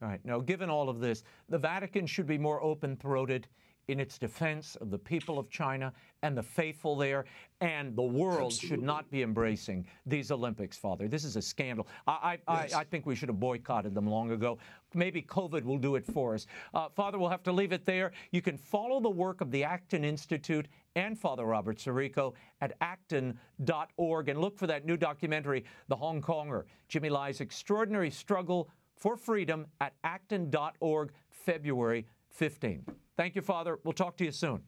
[0.01, 0.19] All right.
[0.23, 3.47] Now, given all of this, the Vatican should be more open throated
[3.87, 5.93] in its defense of the people of China
[6.23, 7.25] and the faithful there,
[7.61, 8.67] and the world Absolutely.
[8.67, 11.07] should not be embracing these Olympics, Father.
[11.07, 11.87] This is a scandal.
[12.07, 12.73] I, I, yes.
[12.73, 14.57] I, I, think we should have boycotted them long ago.
[14.93, 16.47] Maybe COVID will do it for us.
[16.73, 18.11] Uh, Father, we'll have to leave it there.
[18.31, 24.29] You can follow the work of the Acton Institute and Father Robert Sirico at acton.org
[24.29, 29.67] and look for that new documentary, The Hong Konger, Jimmy Lai's Extraordinary Struggle for Freedom
[29.81, 32.85] at acton.org, February 15.
[33.17, 33.79] Thank you, Father.
[33.83, 34.61] We'll talk to you soon.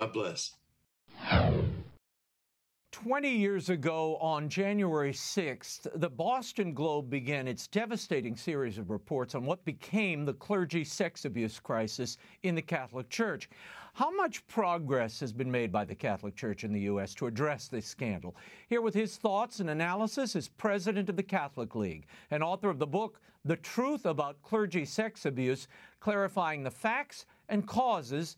[0.00, 0.54] God bless.
[2.92, 9.34] 20 years ago, on January 6th, the Boston Globe began its devastating series of reports
[9.34, 13.48] on what became the clergy sex abuse crisis in the Catholic Church.
[13.94, 17.12] How much progress has been made by the Catholic Church in the U.S.
[17.14, 18.36] to address this scandal?
[18.68, 22.78] Here with his thoughts and analysis is President of the Catholic League and author of
[22.78, 25.66] the book, The Truth About Clergy Sex Abuse,
[25.98, 28.36] clarifying the facts and causes,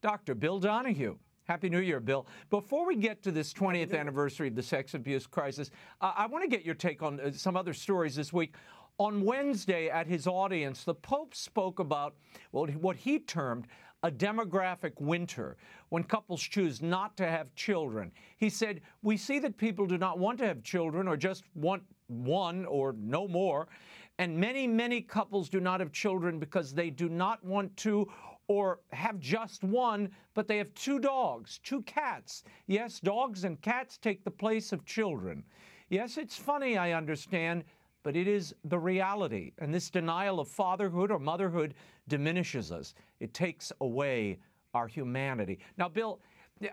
[0.00, 0.34] Dr.
[0.34, 1.16] Bill Donohue.
[1.44, 2.26] Happy New Year, Bill.
[2.48, 6.42] Before we get to this 20th anniversary of the sex abuse crisis, uh, I want
[6.42, 8.54] to get your take on uh, some other stories this week.
[8.98, 12.14] On Wednesday, at his audience, the Pope spoke about
[12.50, 13.66] well, what he termed
[14.02, 15.56] a demographic winter
[15.90, 18.10] when couples choose not to have children.
[18.38, 21.82] He said, We see that people do not want to have children or just want
[22.08, 23.68] one or no more.
[24.18, 28.08] And many, many couples do not have children because they do not want to
[28.48, 32.44] or have just one, but they have two dogs, two cats.
[32.66, 35.42] Yes, dogs and cats take the place of children.
[35.90, 37.64] Yes, it's funny, I understand,
[38.02, 39.52] but it is the reality.
[39.58, 41.74] And this denial of fatherhood or motherhood
[42.08, 44.38] diminishes us, it takes away
[44.74, 45.58] our humanity.
[45.76, 46.20] Now, Bill,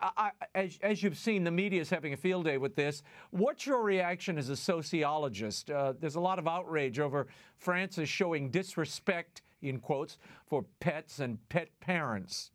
[0.02, 3.04] I, as, as, you've seen, the media is having a field day with this.
[3.32, 5.70] What's your reaction as a sociologist?
[5.70, 11.38] Uh, there's a lot of outrage over Francis showing disrespect, in quotes, for pets and
[11.50, 12.52] pet parents.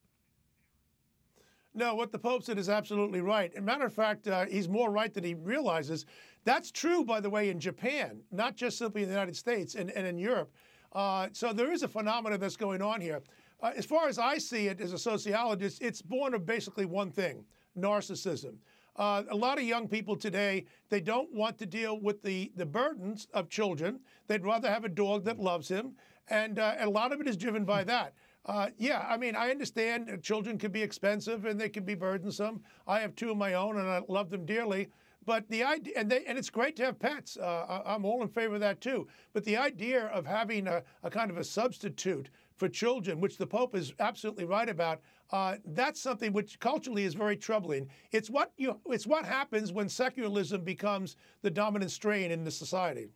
[1.74, 3.52] No, what the Pope said is absolutely right.
[3.52, 6.06] As a matter of fact, uh, he's more right than he realizes.
[6.44, 9.90] That's true, by the way, in Japan, not just simply in the United States and,
[9.90, 10.50] and in Europe.
[10.92, 13.20] Uh, so there is a phenomenon that's going on here.
[13.60, 17.10] Uh, as far as I see it as a sociologist, it's born of basically one
[17.10, 17.44] thing
[17.76, 18.56] narcissism.
[18.96, 22.66] Uh, a lot of young people today, they don't want to deal with the, the
[22.66, 24.00] burdens of children.
[24.26, 25.92] They'd rather have a dog that loves him.
[26.28, 28.14] And, uh, and a lot of it is driven by that.
[28.44, 32.62] Uh, yeah, I mean, I understand children can be expensive and they can be burdensome.
[32.86, 34.88] I have two of my own and I love them dearly.
[35.24, 37.36] But the idea, and, they, and it's great to have pets.
[37.36, 39.06] Uh, I'm all in favor of that too.
[39.34, 43.46] But the idea of having a, a kind of a substitute for children, which the
[43.46, 45.00] Pope is absolutely right about,
[45.30, 47.88] uh, that's something which culturally is very troubling.
[48.12, 53.08] It's what you, it's what happens when secularism becomes the dominant strain in the society.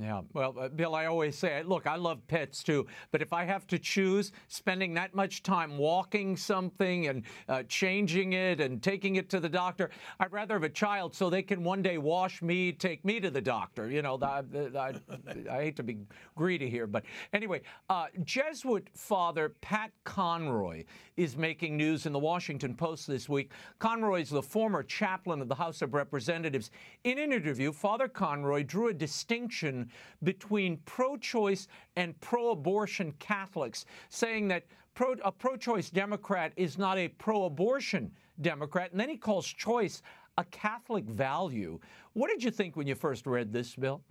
[0.00, 0.20] Yeah.
[0.32, 3.66] Well, uh, Bill, I always say, look, I love pets too, but if I have
[3.66, 9.28] to choose spending that much time walking something and uh, changing it and taking it
[9.30, 9.90] to the doctor,
[10.20, 13.30] I'd rather have a child so they can one day wash me, take me to
[13.30, 13.90] the doctor.
[13.90, 14.42] You know, I,
[14.78, 14.94] I,
[15.50, 15.98] I hate to be
[16.36, 20.84] greedy here, but anyway, uh, Jesuit Father Pat Conroy
[21.16, 23.50] is making news in the Washington Post this week.
[23.80, 26.70] Conroy is the former chaplain of the House of Representatives.
[27.02, 29.87] In an interview, Father Conroy drew a distinction
[30.22, 34.64] between pro choice and pro abortion Catholics, saying that
[34.94, 38.10] pro, a pro choice Democrat is not a pro abortion
[38.40, 38.90] Democrat.
[38.90, 40.02] And then he calls choice
[40.36, 41.80] a Catholic value.
[42.12, 44.02] What did you think when you first read this, Bill?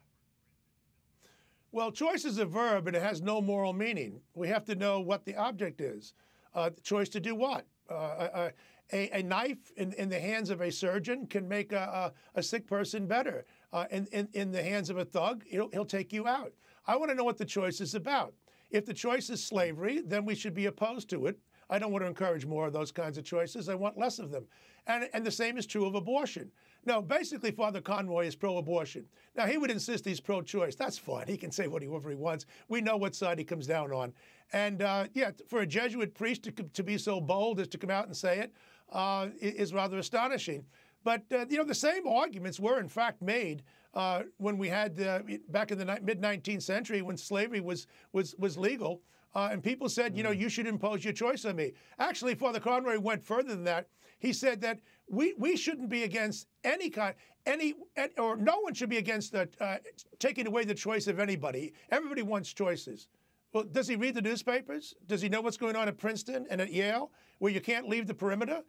[1.71, 4.21] Well, choice is a verb and it has no moral meaning.
[4.33, 6.13] We have to know what the object is.
[6.55, 7.65] Uh, choice to do what?
[7.89, 8.49] Uh,
[8.91, 12.43] a, a, knife in, in, the hands of a surgeon can make a, a, a
[12.43, 16.13] sick person better uh, in, in, in, the hands of a thug, he'll, he'll take
[16.13, 16.53] you out.
[16.85, 18.33] I want to know what the choice is about.
[18.71, 21.37] If the choice is slavery, then we should be opposed to it.
[21.69, 23.67] I don't want to encourage more of those kinds of choices.
[23.67, 24.45] I want less of them.
[24.87, 26.49] And, and the same is true of abortion.
[26.85, 29.05] No, basically, Father Conroy is pro abortion.
[29.35, 30.75] Now, he would insist he's pro choice.
[30.75, 31.27] That's fine.
[31.27, 32.45] He can say whatever he wants.
[32.69, 34.13] We know what side he comes down on.
[34.53, 37.89] And uh, yeah, for a Jesuit priest to, to be so bold as to come
[37.89, 38.53] out and say it
[38.91, 40.65] uh, is rather astonishing.
[41.03, 43.63] But uh, you know, the same arguments were in fact made
[43.93, 47.87] uh, when we had uh, back in the ni- mid 19th century when slavery was
[48.13, 49.01] was was legal,
[49.35, 50.39] uh, and people said, you know, mm.
[50.39, 51.73] you should impose your choice on me.
[51.99, 53.87] Actually, Father Conroy went further than that.
[54.19, 54.79] He said that
[55.09, 57.15] we we shouldn't be against any kind
[57.45, 57.75] any
[58.17, 59.77] or no one should be against the, uh,
[60.19, 61.73] taking away the choice of anybody.
[61.89, 63.07] Everybody wants choices.
[63.53, 64.93] Well, does he read the newspapers?
[65.07, 68.07] Does he know what's going on at Princeton and at Yale, where you can't leave
[68.07, 68.63] the perimeter?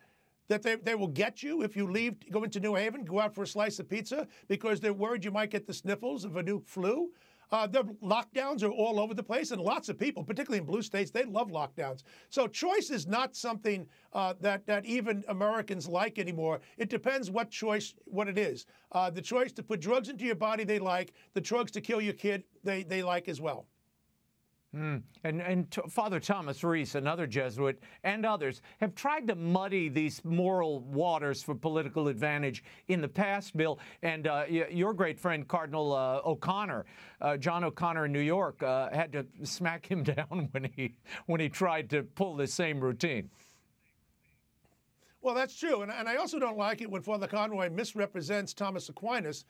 [0.48, 3.34] that they, they will get you if you leave, go into New Haven, go out
[3.34, 6.42] for a slice of pizza because they're worried you might get the sniffles of a
[6.42, 7.10] new flu.
[7.50, 10.82] Uh, the lockdowns are all over the place, and lots of people, particularly in blue
[10.82, 12.02] states, they love lockdowns.
[12.28, 16.60] So choice is not something uh, that that even Americans like anymore.
[16.76, 18.66] It depends what choice, what it is.
[18.92, 21.14] Uh, the choice to put drugs into your body, they like.
[21.32, 23.66] The drugs to kill your kid, they they like as well.
[24.76, 25.02] Mm.
[25.24, 30.22] And, and t- Father Thomas Reese, another Jesuit, and others have tried to muddy these
[30.24, 33.78] moral waters for political advantage in the past, Bill.
[34.02, 36.84] And uh, your great friend, Cardinal uh, O'Connor,
[37.22, 40.94] uh, John O'Connor in New York, uh, had to smack him down when he,
[41.26, 43.30] when he tried to pull the same routine.
[45.22, 45.80] Well, that's true.
[45.80, 49.46] And, and I also don't like it when Father Conroy misrepresents Thomas Aquinas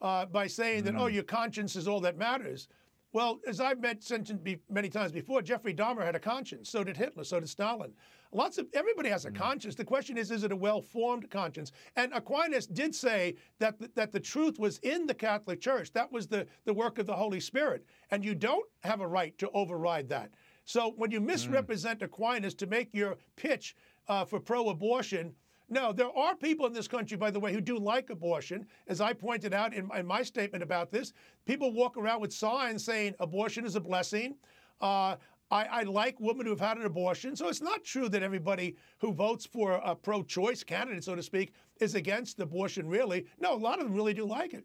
[0.00, 0.84] uh, by saying mm.
[0.86, 1.14] that, oh, hmm.
[1.14, 2.68] your conscience is all that matters.
[3.12, 4.40] Well, as I've mentioned
[4.70, 6.70] many times before, Jeffrey Dahmer had a conscience.
[6.70, 7.24] So did Hitler.
[7.24, 7.92] So did Stalin.
[8.32, 9.36] Lots of everybody has a mm.
[9.36, 9.74] conscience.
[9.74, 11.72] The question is, is it a well-formed conscience?
[11.96, 15.92] And Aquinas did say that the, that the truth was in the Catholic Church.
[15.92, 19.36] That was the the work of the Holy Spirit, and you don't have a right
[19.38, 20.30] to override that.
[20.64, 22.06] So when you misrepresent mm.
[22.06, 23.76] Aquinas to make your pitch
[24.08, 25.34] uh, for pro-abortion,
[25.68, 28.66] no, there are people in this country, by the way, who do like abortion.
[28.88, 31.12] As I pointed out in, in my statement about this,
[31.46, 34.36] people walk around with signs saying abortion is a blessing.
[34.80, 35.16] Uh,
[35.50, 37.36] I, I, like women who have had an abortion.
[37.36, 41.22] So it's not true that everybody who votes for a pro choice candidate, so to
[41.22, 43.26] speak, is against abortion, really.
[43.38, 44.64] No, a lot of them really do like it.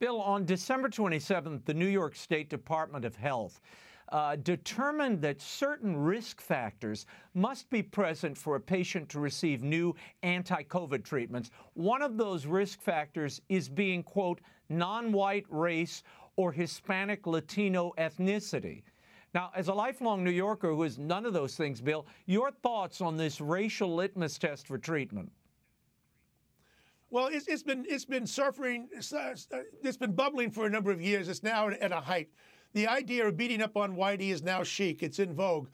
[0.00, 3.60] Bill, on December 27th, the New York State Department of Health
[4.10, 9.94] uh, determined that certain risk factors must be present for a patient to receive new
[10.22, 11.50] anti COVID treatments.
[11.74, 16.02] One of those risk factors is being, quote, non white race
[16.36, 18.82] or Hispanic Latino ethnicity.
[19.34, 23.00] Now, as a lifelong New Yorker who is none of those things, Bill, your thoughts
[23.00, 25.30] on this racial litmus test for treatment?
[27.10, 31.28] Well, it's, it's been it's been surfing, it's been bubbling for a number of years.
[31.28, 32.28] It's now at a height.
[32.74, 35.02] The idea of beating up on whitey is now chic.
[35.04, 35.68] It's in vogue.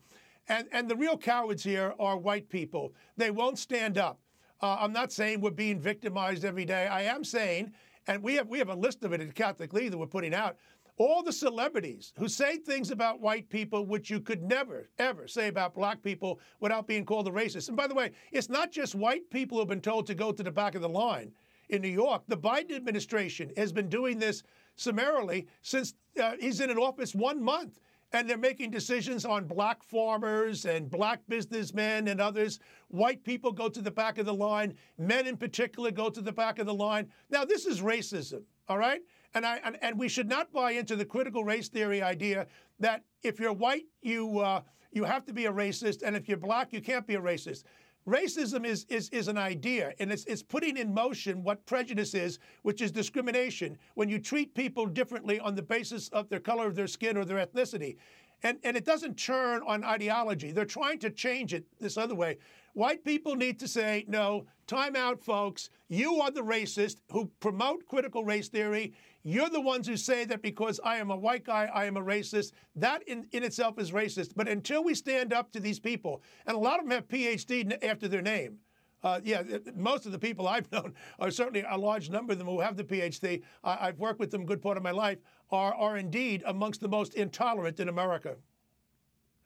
[0.48, 2.92] And, and the real cowards here are white people.
[3.16, 4.20] They won't stand up.
[4.60, 6.86] Uh, I'm not saying we're being victimized every day.
[6.86, 7.72] I am saying,
[8.06, 10.34] and we have we have a list of it at Catholic League that we're putting
[10.34, 10.56] out.
[10.98, 15.48] All the celebrities who say things about white people which you could never, ever say
[15.48, 17.68] about black people without being called a racist.
[17.68, 20.30] And by the way, it's not just white people who have been told to go
[20.30, 21.32] to the back of the line
[21.70, 22.24] in New York.
[22.28, 24.42] The Biden administration has been doing this
[24.80, 27.78] summarily since uh, he's in an office one month.
[28.12, 32.58] And they're making decisions on black farmers and black businessmen and others.
[32.88, 34.74] White people go to the back of the line.
[34.98, 37.08] Men in particular go to the back of the line.
[37.30, 39.00] Now, this is racism, all right?
[39.34, 42.48] And, I, and, and we should not buy into the critical race theory idea
[42.80, 46.36] that if you're white, you, uh, you have to be a racist, and if you're
[46.36, 47.62] black, you can't be a racist.
[48.06, 52.38] Racism is, is, is an idea, and it's, it's putting in motion what prejudice is,
[52.62, 56.74] which is discrimination, when you treat people differently on the basis of their color of
[56.74, 57.96] their skin or their ethnicity.
[58.42, 60.50] And, and it doesn't turn on ideology.
[60.50, 62.38] They're trying to change it this other way.
[62.74, 65.70] White people need to say, no, time out, folks.
[65.88, 68.94] You are the racist who promote critical race theory.
[69.22, 72.02] You're the ones who say that because I am a white guy, I am a
[72.02, 72.52] racist.
[72.76, 74.32] That in, in itself is racist.
[74.36, 77.76] But until we stand up to these people, and a lot of them have PhD
[77.84, 78.58] after their name.
[79.02, 79.42] Uh, yeah,
[79.74, 82.76] most of the people I've known, or certainly a large number of them who have
[82.76, 85.18] the PhD, uh, I've worked with them a good part of my life,
[85.50, 88.36] are, are indeed amongst the most intolerant in America.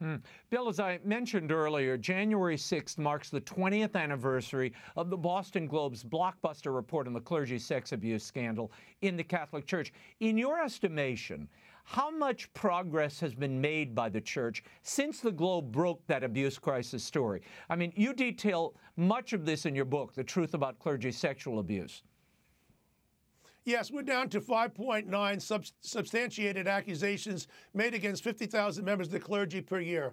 [0.04, 0.16] Hmm.
[0.50, 6.04] Bill, as I mentioned earlier, January 6th marks the 20th anniversary of the Boston Globe's
[6.04, 9.94] blockbuster report on the clergy sex abuse scandal in the Catholic Church.
[10.20, 11.48] In your estimation,
[11.84, 16.58] how much progress has been made by the church since the Globe broke that abuse
[16.58, 17.40] crisis story?
[17.70, 21.60] I mean, you detail much of this in your book, The Truth About Clergy Sexual
[21.60, 22.02] Abuse.
[23.66, 29.62] Yes, we're down to 5.9 sub- substantiated accusations made against 50,000 members of the clergy
[29.62, 30.12] per year.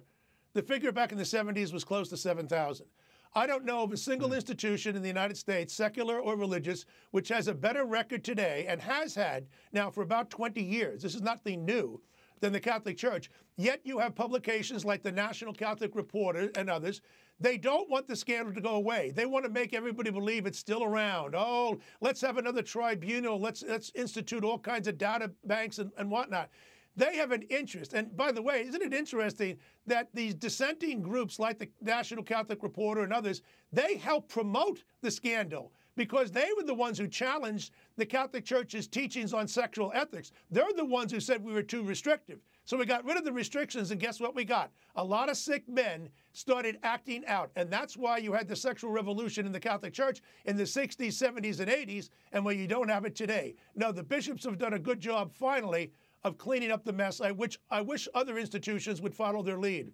[0.54, 2.86] The figure back in the 70s was close to 7,000.
[3.34, 4.34] I don't know of a single hmm.
[4.34, 8.80] institution in the United States, secular or religious, which has a better record today and
[8.80, 11.02] has had now for about 20 years.
[11.02, 12.00] This is nothing new
[12.40, 13.30] than the Catholic Church.
[13.58, 17.02] Yet you have publications like the National Catholic Reporter and others.
[17.42, 19.10] They don't want the scandal to go away.
[19.10, 21.34] They want to make everybody believe it's still around.
[21.34, 23.40] Oh, let's have another tribunal.
[23.40, 26.50] Let's let's institute all kinds of data banks and, and whatnot.
[26.94, 27.94] They have an interest.
[27.94, 32.62] And by the way, isn't it interesting that these dissenting groups like the National Catholic
[32.62, 37.72] Reporter and others, they help promote the scandal because they were the ones who challenged
[37.96, 40.30] the Catholic Church's teachings on sexual ethics.
[40.50, 42.38] They're the ones who said we were too restrictive.
[42.72, 44.70] So we got rid of the restrictions, and guess what we got?
[44.96, 47.50] A lot of sick men started acting out.
[47.54, 51.08] And that's why you had the sexual revolution in the Catholic Church in the 60s,
[51.08, 53.56] 70s, and 80s, and where you don't have it today.
[53.76, 55.92] No, the bishops have done a good job finally
[56.24, 59.92] of cleaning up the mess, which I wish other institutions would follow their lead.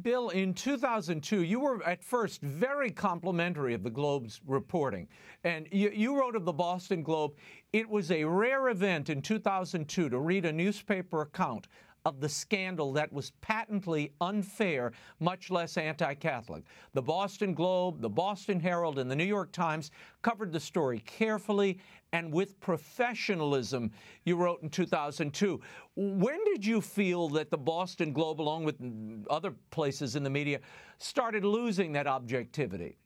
[0.00, 5.06] Bill, in 2002, you were at first very complimentary of the Globe's reporting.
[5.44, 7.32] And you, you, wrote of the Boston Globe,
[7.74, 11.68] it was a rare event in 2002 to read a newspaper account
[12.04, 16.64] of the scandal that was patently unfair, much less anti Catholic.
[16.94, 19.90] The Boston Globe, the Boston Herald, and the New York Times
[20.22, 21.78] covered the story carefully
[22.12, 23.90] and with professionalism,
[24.24, 25.60] you wrote in 2002.
[25.96, 28.76] When did you feel that the Boston Globe, along with
[29.30, 30.60] other places in the media,
[30.98, 32.98] started losing that objectivity?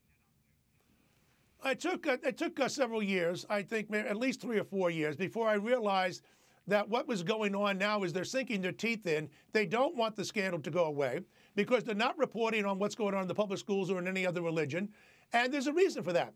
[1.65, 3.47] It took it took uh, several years.
[3.49, 6.23] I think at least three or four years before I realized
[6.67, 9.29] that what was going on now is they're sinking their teeth in.
[9.53, 11.21] They don't want the scandal to go away
[11.55, 14.27] because they're not reporting on what's going on in the public schools or in any
[14.27, 14.89] other religion.
[15.33, 16.35] And there's a reason for that.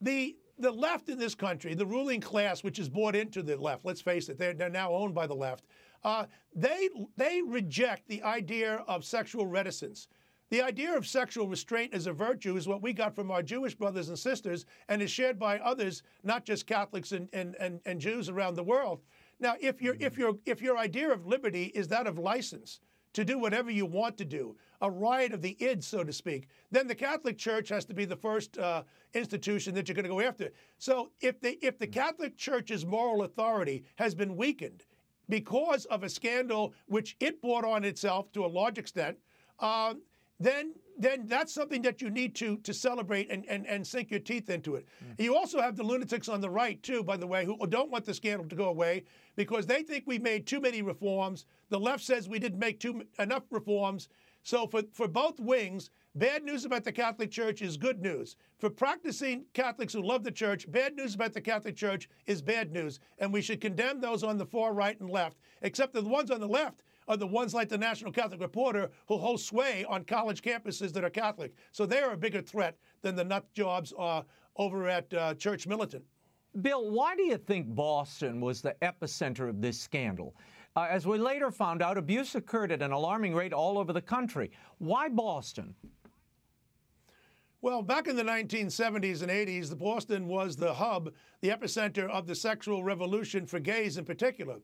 [0.00, 3.84] The the left in this country, the ruling class, which is bought into the left,
[3.84, 5.64] let's face it, they're, they're now owned by the left,
[6.04, 10.08] uh, they, they reject the idea of sexual reticence.
[10.50, 13.74] The idea of sexual restraint as a virtue is what we got from our Jewish
[13.74, 17.98] brothers and sisters and is shared by others, not just Catholics and, and, and, and
[17.98, 19.00] Jews around the world.
[19.44, 22.80] Now, if, your if, your if your idea of liberty is that of license
[23.12, 26.48] to do whatever you want to do, a riot of the id, so to speak,
[26.70, 30.08] then the Catholic Church has to be the first uh, institution that you're going to
[30.08, 30.50] go after.
[30.78, 34.86] So if the, if the Catholic Church's moral authority has been weakened
[35.28, 39.18] because of a scandal which it brought on itself to a large extent,
[39.58, 39.92] uh,
[40.40, 44.20] then then that's something that you need to to celebrate and, and, and sink your
[44.20, 44.86] teeth into it.
[45.04, 45.24] Mm.
[45.24, 48.04] You also have the lunatics on the right, too, by the way, who don't want
[48.04, 49.04] the scandal to go away
[49.36, 51.46] because they think we made too many reforms.
[51.70, 54.08] The left says we didn't make too enough reforms.
[54.42, 58.36] So for, for both wings, bad news about the Catholic Church is good news.
[58.58, 62.70] For practicing Catholics who love the church, bad news about the Catholic Church is bad
[62.70, 63.00] news.
[63.18, 66.30] And we should condemn those on the far right and left, except that the ones
[66.30, 70.04] on the left are the ones like the National Catholic Reporter who hold sway on
[70.04, 71.54] college campuses that are Catholic.
[71.72, 74.22] So they are a bigger threat than the nut jobs uh,
[74.56, 76.04] over at uh, Church Militant.
[76.62, 80.34] Bill, why do you think Boston was the epicenter of this scandal?
[80.76, 84.00] Uh, as we later found out, abuse occurred at an alarming rate all over the
[84.00, 84.50] country.
[84.78, 85.74] Why Boston?
[87.60, 92.34] Well, back in the 1970s and 80s, Boston was the hub, the epicenter of the
[92.34, 94.58] sexual revolution for gays in particular.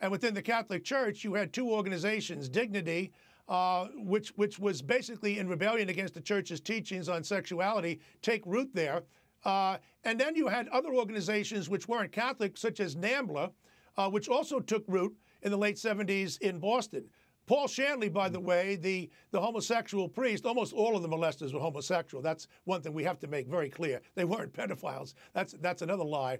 [0.00, 3.12] And within the Catholic Church, you had two organizations, Dignity,
[3.48, 8.70] uh, which which was basically in rebellion against the church's teachings on sexuality, take root
[8.74, 9.04] there.
[9.44, 13.52] Uh, and then you had other organizations which weren't Catholic, such as NAMBLA,
[13.96, 17.04] uh, which also took root in the late 70s in Boston.
[17.46, 21.60] Paul Shanley, by the way, the, the homosexual priest, almost all of the molesters were
[21.60, 22.20] homosexual.
[22.20, 24.00] That's one thing we have to make very clear.
[24.16, 25.14] They weren't pedophiles.
[25.32, 26.38] That's, that's another lie.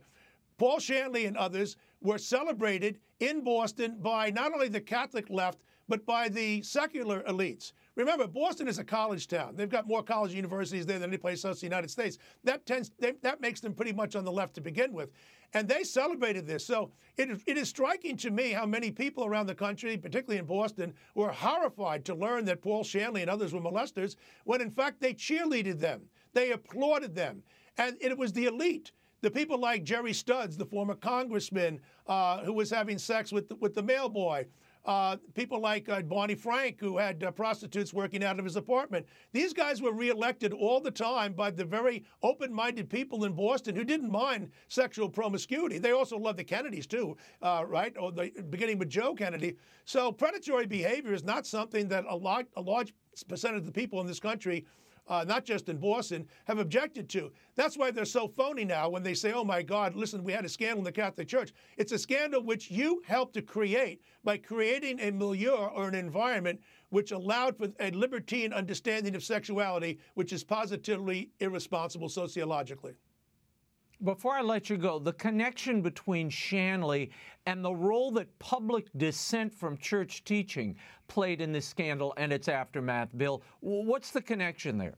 [0.58, 1.76] Paul Shanley and others
[2.06, 7.72] were celebrated in Boston by not only the Catholic left, but by the secular elites.
[7.96, 9.56] Remember, Boston is a college town.
[9.56, 12.18] They've got more college universities there than any place else in the United States.
[12.44, 15.10] That tends they, that makes them pretty much on the left to begin with,
[15.52, 16.64] and they celebrated this.
[16.64, 20.46] So it, it is striking to me how many people around the country, particularly in
[20.46, 25.00] Boston, were horrified to learn that Paul Shanley and others were molesters, when in fact
[25.00, 26.02] they cheerleaded them,
[26.34, 27.42] they applauded them,
[27.78, 28.92] and it was the elite
[29.26, 33.56] the people like Gerry Studds, the former congressman uh, who was having sex with the,
[33.56, 34.46] with the mailboy,
[34.84, 39.04] uh, people like uh, Barney Frank, who had uh, prostitutes working out of his apartment.
[39.32, 43.74] These guys were reelected all the time by the very open minded people in Boston
[43.74, 45.78] who didn't mind sexual promiscuity.
[45.78, 47.96] They also loved the Kennedys, too, uh, right?
[47.98, 49.56] Or the, beginning with Joe Kennedy.
[49.86, 52.94] So predatory behavior is not something that a, lot, a large
[53.26, 54.64] percentage of the people in this country
[55.08, 57.32] uh, not just in Boston, have objected to.
[57.54, 60.44] That's why they're so phony now when they say, oh my God, listen, we had
[60.44, 61.52] a scandal in the Catholic Church.
[61.76, 66.60] It's a scandal which you helped to create by creating a milieu or an environment
[66.90, 72.94] which allowed for a libertine understanding of sexuality, which is positively irresponsible sociologically.
[74.04, 77.10] Before I let you go, the connection between Shanley
[77.46, 80.76] and the role that public dissent from church teaching
[81.08, 84.96] played in this scandal and its aftermath, Bill, what's the connection there?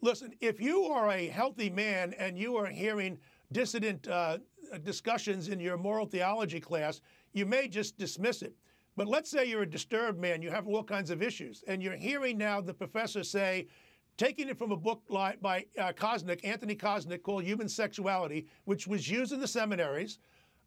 [0.00, 3.18] Listen, if you are a healthy man and you are hearing
[3.52, 4.38] dissident uh,
[4.82, 7.00] discussions in your moral theology class,
[7.32, 8.54] you may just dismiss it.
[8.96, 11.96] But let's say you're a disturbed man, you have all kinds of issues, and you're
[11.96, 13.68] hearing now the professor say,
[14.16, 19.08] taking it from a book by uh, Kosnik, Anthony Kosnik, called Human Sexuality, which was
[19.10, 20.18] used in the seminaries,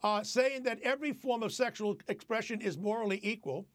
[0.04, 3.66] uh, saying that every form of sexual expression is morally equal.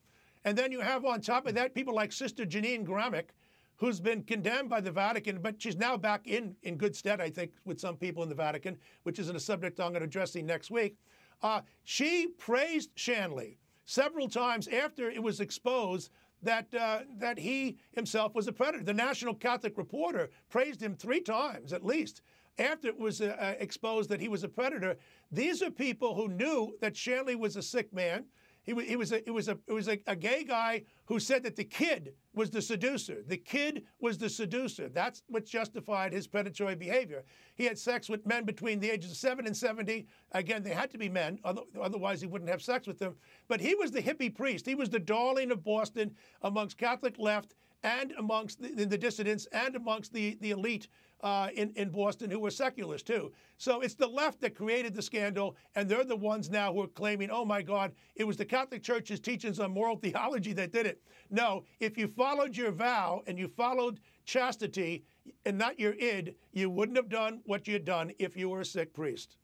[0.44, 3.30] And then you have on top of that people like Sister Jeannine Gramick,
[3.76, 7.28] who's been condemned by the Vatican, but she's now back in, in good stead, I
[7.30, 10.34] think, with some people in the Vatican, which isn't a subject I'm going to address
[10.36, 10.96] next week.
[11.42, 16.10] Uh, she praised Shanley several times after it was exposed
[16.44, 18.84] that uh, that he himself was a predator.
[18.84, 22.22] The National Catholic Reporter praised him three times at least
[22.58, 24.96] after it was uh, uh exposed that he was a predator.
[25.32, 28.26] These are people who knew that Shanley was a sick man.
[28.64, 31.42] He, he was a, it was a it was a, a, gay guy who said
[31.42, 33.22] that the kid was the seducer.
[33.26, 34.88] The kid was the seducer.
[34.88, 37.24] That's what justified his predatory behavior.
[37.56, 40.06] He had sex with men between the ages of seven and seventy.
[40.32, 43.16] Again, they had to be men, otherwise he wouldn't have sex with them.
[43.48, 44.64] But he was the hippie priest.
[44.64, 49.76] He was the darling of Boston amongst Catholic left and amongst the, the dissidents and
[49.76, 50.88] amongst the, the elite
[51.24, 53.32] uh, in, in Boston who were seculars too.
[53.56, 56.86] So it's the left that created the scandal, and they're the ones now who are
[56.86, 60.86] claiming, oh my God, it was the Catholic Church's teachings on moral theology that did
[60.86, 61.00] it.
[61.30, 65.02] No, if you followed your vow and you followed chastity
[65.46, 68.60] and not your id, you wouldn't have done what you had done if you were
[68.60, 69.36] a sick priest.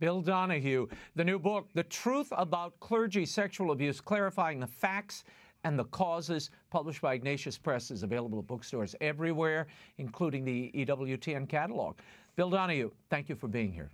[0.00, 5.24] Bill Donohue, the new book, The Truth About Clergy Sexual Abuse, clarifying the facts
[5.66, 9.66] and the Causes, published by Ignatius Press, is available at bookstores everywhere,
[9.98, 11.96] including the EWTN catalog.
[12.36, 13.90] Bill Donohue, thank you for being here.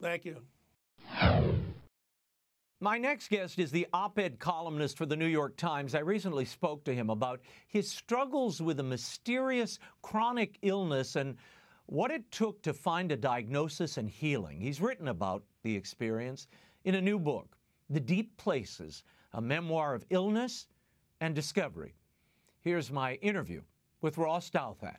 [0.00, 0.36] Thank you.
[2.80, 5.96] My next guest is the op ed columnist for the New York Times.
[5.96, 11.36] I recently spoke to him about his struggles with a mysterious chronic illness and
[11.86, 14.60] what it took to find a diagnosis and healing.
[14.60, 16.46] He's written about the experience
[16.84, 17.56] in a new book,
[17.90, 19.02] The Deep Places
[19.34, 20.66] a memoir of illness
[21.20, 21.94] and discovery.
[22.60, 23.62] Here's my interview
[24.00, 24.98] with Ross Douthat.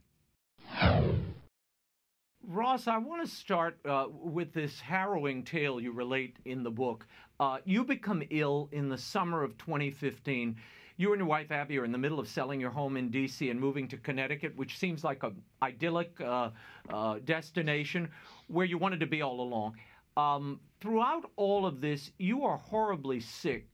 [2.46, 7.06] Ross, I want to start uh, with this harrowing tale you relate in the book.
[7.40, 10.58] Uh, you become ill in the summer of 2015.
[10.98, 13.50] You and your wife Abby are in the middle of selling your home in D.C.
[13.50, 16.50] and moving to Connecticut, which seems like an idyllic uh,
[16.90, 18.10] uh, destination
[18.48, 19.76] where you wanted to be all along.
[20.18, 23.68] Um, throughout all of this, you are horribly sick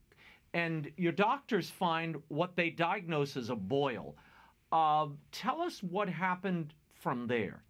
[0.54, 4.16] and your doctors find what they diagnose as a boil.
[4.72, 7.62] Uh, tell us what happened from there.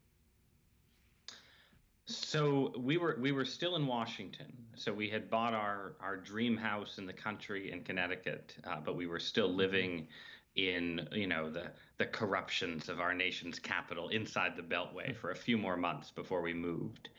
[2.07, 4.53] So we were we were still in Washington.
[4.74, 8.97] So we had bought our our dream house in the country in Connecticut, uh, but
[8.97, 10.09] we were still living
[10.57, 15.37] in you know the the corruptions of our nation's capital inside the Beltway for a
[15.37, 17.11] few more months before we moved.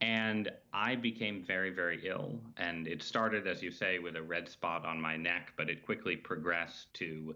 [0.00, 2.38] And I became very, very ill.
[2.56, 5.84] And it started, as you say, with a red spot on my neck, but it
[5.84, 7.34] quickly progressed to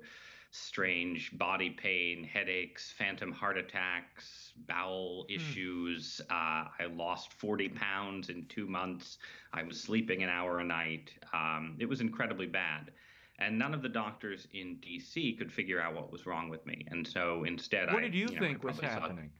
[0.51, 5.37] strange body pain, headaches, phantom heart attacks, bowel mm.
[5.37, 6.21] issues.
[6.31, 9.19] Uh, I lost 40 pounds in two months.
[9.53, 11.11] I was sleeping an hour a night.
[11.33, 12.93] Um, it was incredibly bad.
[13.41, 16.87] And none of the doctors in DC could figure out what was wrong with me.
[16.89, 19.31] And so instead, what I, did you, you think was happening?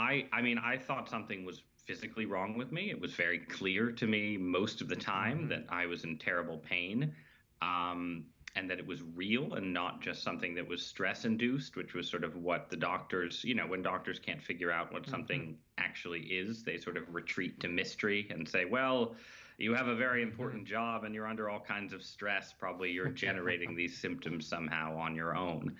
[0.00, 2.90] I, I mean, I thought something was physically wrong with me.
[2.90, 5.48] It was very clear to me most of the time mm-hmm.
[5.48, 7.14] that I was in terrible pain.
[7.62, 8.24] Um,
[8.56, 12.08] and that it was real and not just something that was stress induced, which was
[12.08, 15.10] sort of what the doctors, you know, when doctors can't figure out what mm-hmm.
[15.12, 19.14] something actually is, they sort of retreat to mystery and say, well,
[19.58, 20.32] you have a very mm-hmm.
[20.32, 22.52] important job and you're under all kinds of stress.
[22.58, 25.76] Probably you're generating these symptoms somehow on your own.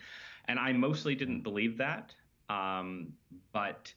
[0.47, 2.15] And I mostly didn't believe that.
[2.49, 3.13] Um,
[3.53, 3.93] but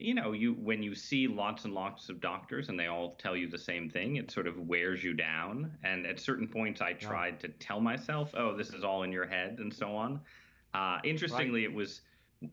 [0.00, 3.36] you know, you when you see lots and lots of doctors and they all tell
[3.36, 5.72] you the same thing, it sort of wears you down.
[5.82, 9.26] And at certain points, I tried to tell myself, "Oh, this is all in your
[9.26, 10.20] head," and so on.
[10.72, 11.70] Uh, interestingly, right.
[11.70, 12.02] it was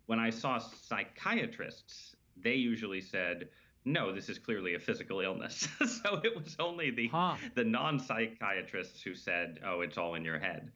[0.05, 3.49] when I saw psychiatrists, they usually said,
[3.85, 5.67] "No, this is clearly a physical illness."
[6.03, 7.35] so it was only the huh.
[7.55, 10.71] the non psychiatrists who said, "Oh, it's all in your head."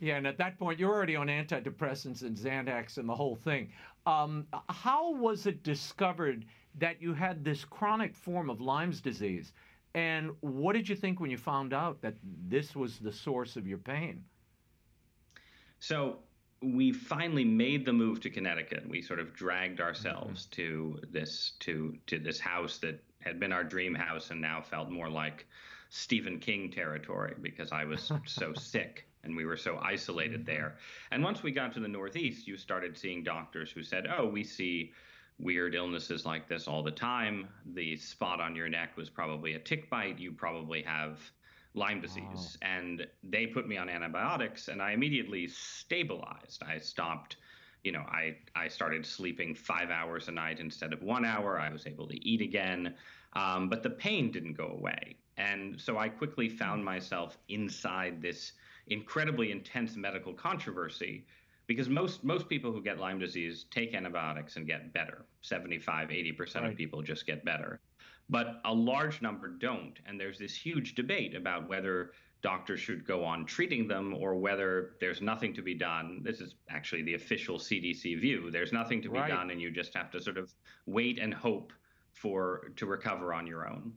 [0.00, 3.70] Yeah, and at that point, you're already on antidepressants and Xanax and the whole thing.
[4.06, 6.46] Um, how was it discovered
[6.78, 9.52] that you had this chronic form of Lyme's disease?
[9.94, 13.66] And what did you think when you found out that this was the source of
[13.66, 14.24] your pain?
[15.80, 16.20] So
[16.62, 18.88] we finally made the move to Connecticut.
[18.88, 20.62] We sort of dragged ourselves mm-hmm.
[20.62, 24.90] to this to to this house that had been our dream house and now felt
[24.90, 25.46] more like
[25.90, 30.56] Stephen King territory because I was so sick and we were so isolated mm-hmm.
[30.56, 30.76] there.
[31.10, 34.44] And once we got to the Northeast, you started seeing doctors who said, "Oh, we
[34.44, 34.92] see
[35.38, 37.48] weird illnesses like this all the time.
[37.74, 40.18] The spot on your neck was probably a tick bite.
[40.18, 41.18] You probably have
[41.74, 42.68] Lyme disease." Wow.
[42.68, 46.62] And they put me on antibiotics, and I immediately stabilized.
[46.66, 47.36] I stopped.
[47.82, 51.58] You know, I, I started sleeping five hours a night instead of one hour.
[51.58, 52.94] I was able to eat again.
[53.32, 55.16] Um, but the pain didn't go away.
[55.36, 58.52] And so I quickly found myself inside this
[58.88, 61.24] incredibly intense medical controversy
[61.66, 65.24] because most most people who get Lyme disease take antibiotics and get better.
[65.42, 66.70] 75, 80% right.
[66.70, 67.80] of people just get better.
[68.28, 72.12] But a large number don't, and there's this huge debate about whether
[72.42, 76.20] doctors should go on treating them or whether there's nothing to be done.
[76.22, 78.50] This is actually the official CDC view.
[78.50, 79.28] There's nothing to be right.
[79.28, 80.52] done and you just have to sort of
[80.86, 81.72] wait and hope
[82.12, 83.92] for to recover on your own.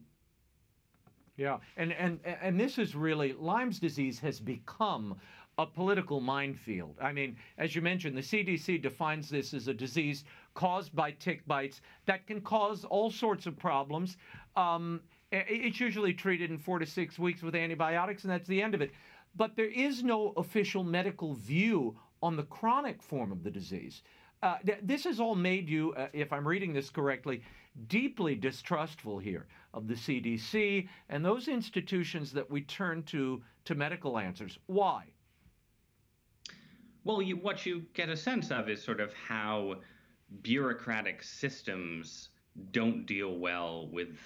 [1.36, 5.16] Yeah, and and and this is really Lyme's disease has become
[5.58, 6.96] a political minefield.
[7.00, 10.24] I mean, as you mentioned, the CDC defines this as a disease
[10.54, 14.16] caused by tick bites that can cause all sorts of problems.
[14.56, 18.74] Um, it's usually treated in four to six weeks with antibiotics, and that's the end
[18.74, 18.92] of it.
[19.36, 24.02] But there is no official medical view on the chronic form of the disease.
[24.42, 27.42] Uh, th- this has all made you, uh, if I'm reading this correctly,
[27.88, 34.18] deeply distrustful here of the CDC and those institutions that we turn to to medical
[34.18, 34.58] answers.
[34.66, 35.04] Why?
[37.04, 39.76] Well, you, what you get a sense of is sort of how
[40.42, 42.30] bureaucratic systems
[42.70, 44.16] don't deal well with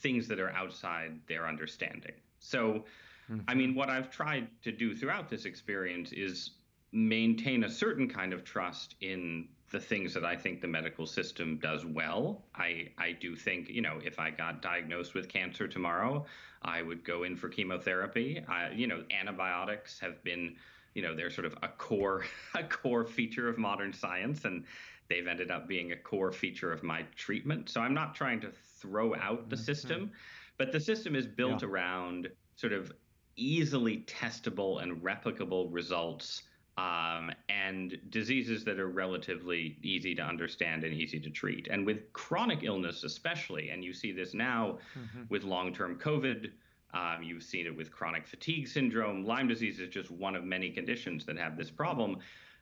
[0.00, 2.14] things that are outside their understanding.
[2.38, 2.84] So,
[3.30, 3.40] mm-hmm.
[3.48, 6.52] I mean, what I've tried to do throughout this experience is
[6.92, 11.58] maintain a certain kind of trust in the things that I think the medical system
[11.62, 12.42] does well.
[12.56, 16.26] I, I do think, you know, if I got diagnosed with cancer tomorrow,
[16.62, 18.42] I would go in for chemotherapy.
[18.48, 20.56] I, you know, antibiotics have been,
[20.94, 24.64] you know, they're sort of a core a core feature of modern science and
[25.08, 27.68] they've ended up being a core feature of my treatment.
[27.68, 29.64] So I'm not trying to throw out the mm-hmm.
[29.64, 30.10] system,
[30.58, 31.68] but the system is built yeah.
[31.68, 32.92] around sort of
[33.36, 36.42] easily testable and replicable results
[36.80, 41.68] um, and diseases that are relatively easy to understand and easy to treat.
[41.68, 45.22] And with chronic illness, especially, and you see this now mm-hmm.
[45.28, 46.50] with long term COVID.
[46.92, 49.24] Um, you've seen it with chronic fatigue syndrome.
[49.24, 52.18] Lyme disease is just one of many conditions that have this problem.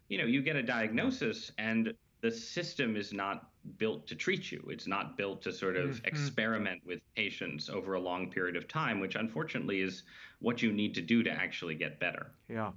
[0.08, 3.48] You know, you get a diagnosis, and the system is not
[3.78, 4.62] built to treat you.
[4.68, 6.06] It's not built to sort of mm-hmm.
[6.06, 10.02] experiment with patients over a long period of time, which unfortunately is
[10.40, 12.32] what you need to do to actually get better.
[12.48, 12.72] Yeah.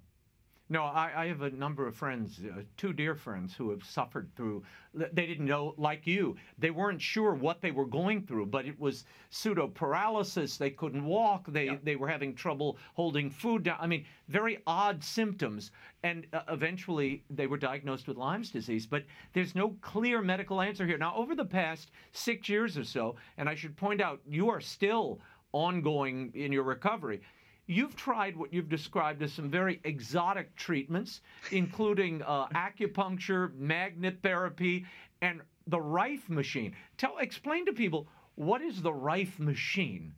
[0.71, 4.29] No, I, I, have a number of friends, uh, two dear friends, who have suffered
[4.37, 4.63] through.
[4.93, 8.79] They didn't know, like you, they weren't sure what they were going through, but it
[8.79, 10.55] was pseudo paralysis.
[10.55, 11.47] They couldn't walk.
[11.49, 11.77] They yeah.
[11.83, 13.79] they were having trouble holding food down.
[13.81, 15.71] I mean, very odd symptoms.
[16.03, 18.85] And uh, eventually, they were diagnosed with Lyme's disease.
[18.85, 19.03] But
[19.33, 20.97] there's no clear medical answer here.
[20.97, 24.61] Now, over the past six years or so, and I should point out, you are
[24.61, 25.19] still
[25.51, 27.19] ongoing in your recovery
[27.67, 34.85] you've tried what you've described as some very exotic treatments, including uh, acupuncture, magnet therapy,
[35.21, 36.75] and the Rife machine.
[36.97, 40.13] Tell, explain to people what is the Rife machine.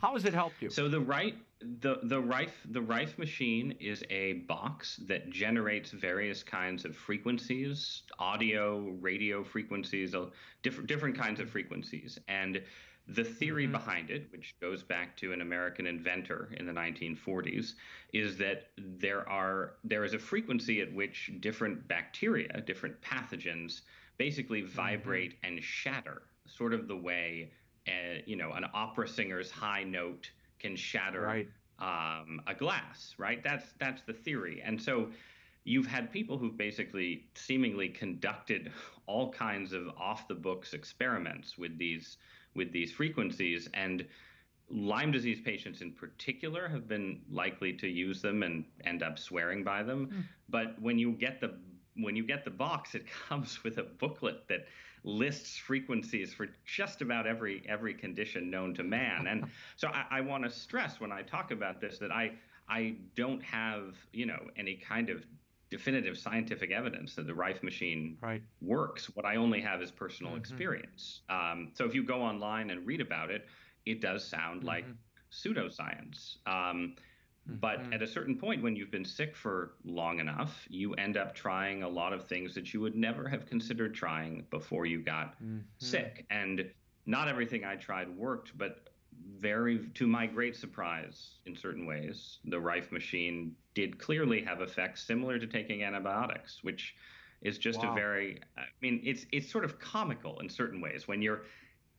[0.00, 0.70] How has it helped you?
[0.70, 1.34] So the right
[1.80, 8.02] the the Rife the Rife machine is a box that generates various kinds of frequencies,
[8.18, 10.14] audio, radio frequencies,
[10.62, 12.62] different different kinds of frequencies, and
[13.08, 13.72] the theory mm-hmm.
[13.72, 17.74] behind it, which goes back to an American inventor in the 1940s,
[18.12, 23.82] is that there are there is a frequency at which different bacteria, different pathogens,
[24.16, 24.70] basically mm-hmm.
[24.70, 25.54] vibrate mm-hmm.
[25.54, 27.50] and shatter, sort of the way
[27.86, 31.48] uh, you know an opera singer's high note can shatter right.
[31.80, 33.14] um, a glass.
[33.18, 33.42] Right.
[33.44, 35.08] That's that's the theory, and so.
[35.66, 38.70] You've had people who've basically seemingly conducted
[39.06, 42.18] all kinds of off the books experiments with these
[42.54, 43.68] with these frequencies.
[43.74, 44.06] And
[44.70, 49.62] Lyme disease patients in particular have been likely to use them and end up swearing
[49.62, 50.06] by them.
[50.06, 50.24] Mm.
[50.48, 51.54] But when you get the
[51.96, 54.66] when you get the box, it comes with a booklet that
[55.04, 59.26] lists frequencies for just about every every condition known to man.
[59.26, 59.44] And
[59.76, 62.32] so I, I want to stress when I talk about this that I
[62.68, 65.24] I don't have you know any kind of
[65.70, 68.42] definitive scientific evidence that the Rife machine right.
[68.60, 69.06] works.
[69.14, 70.40] What I only have is personal mm-hmm.
[70.40, 71.22] experience.
[71.28, 73.46] Um, so if you go online and read about it,
[73.86, 74.68] it does sound mm-hmm.
[74.68, 74.84] like
[75.32, 76.36] pseudoscience.
[76.46, 76.94] Um,
[77.48, 77.56] mm-hmm.
[77.60, 81.34] But at a certain point, when you've been sick for long enough, you end up
[81.34, 85.34] trying a lot of things that you would never have considered trying before you got
[85.42, 85.58] mm-hmm.
[85.78, 86.24] sick.
[86.30, 86.70] And
[87.06, 88.88] not everything I tried worked, but
[89.38, 95.06] very, to my great surprise, in certain ways, the Rife machine did clearly have effects
[95.06, 96.94] similar to taking antibiotics, which
[97.42, 97.92] is just wow.
[97.92, 101.42] a very, I mean, it's it's sort of comical in certain ways when you're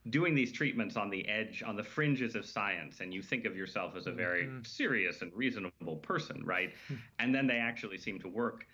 [0.10, 3.56] doing these treatments on the edge, on the fringes of science, and you think of
[3.56, 4.64] yourself as a very mm-hmm.
[4.64, 6.74] serious and reasonable person, right?
[7.20, 8.66] And then they actually seem to work.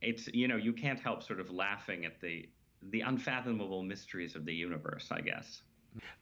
[0.00, 2.48] It's you know you can't help sort of laughing at the
[2.90, 5.62] the unfathomable mysteries of the universe, I guess.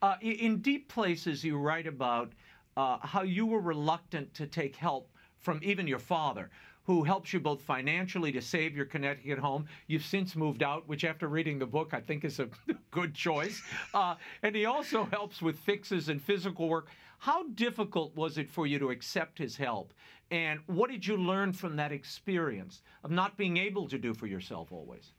[0.02, 2.32] Uh, in Deep Places, you write about
[2.76, 5.10] uh, how you were reluctant to take help
[5.40, 6.50] from even your father,
[6.84, 9.66] who helps you both financially to save your Connecticut home.
[9.86, 12.48] You've since moved out, which, after reading the book, I think is a
[12.90, 13.62] good choice.
[13.94, 16.88] Uh, and he also helps with fixes and physical work.
[17.18, 19.92] How difficult was it for you to accept his help?
[20.30, 24.26] And what did you learn from that experience of not being able to do for
[24.26, 25.12] yourself always?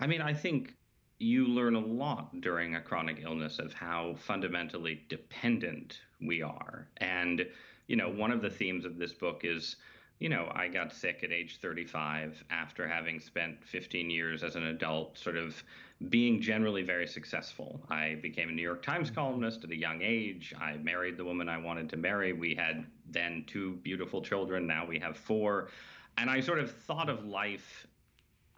[0.00, 0.74] I mean, I think
[1.18, 6.88] you learn a lot during a chronic illness of how fundamentally dependent we are.
[6.96, 7.46] And,
[7.90, 9.74] you know, one of the themes of this book is,
[10.20, 14.66] you know, I got sick at age 35 after having spent 15 years as an
[14.66, 15.60] adult, sort of
[16.08, 17.80] being generally very successful.
[17.90, 20.54] I became a New York Times columnist at a young age.
[20.60, 22.32] I married the woman I wanted to marry.
[22.32, 24.68] We had then two beautiful children.
[24.68, 25.70] Now we have four.
[26.16, 27.88] And I sort of thought of life,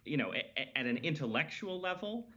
[0.05, 0.31] you know,
[0.75, 2.27] at an intellectual level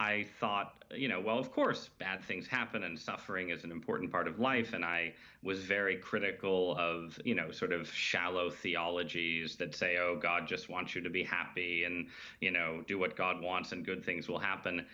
[0.00, 4.10] I thought, you know, well, of course, bad things happen and suffering is an important
[4.10, 4.72] part of life.
[4.72, 10.16] And I was very critical of, you know, sort of shallow theologies that say, oh,
[10.16, 12.06] God just wants you to be happy and,
[12.40, 14.86] you know, do what God wants and good things will happen.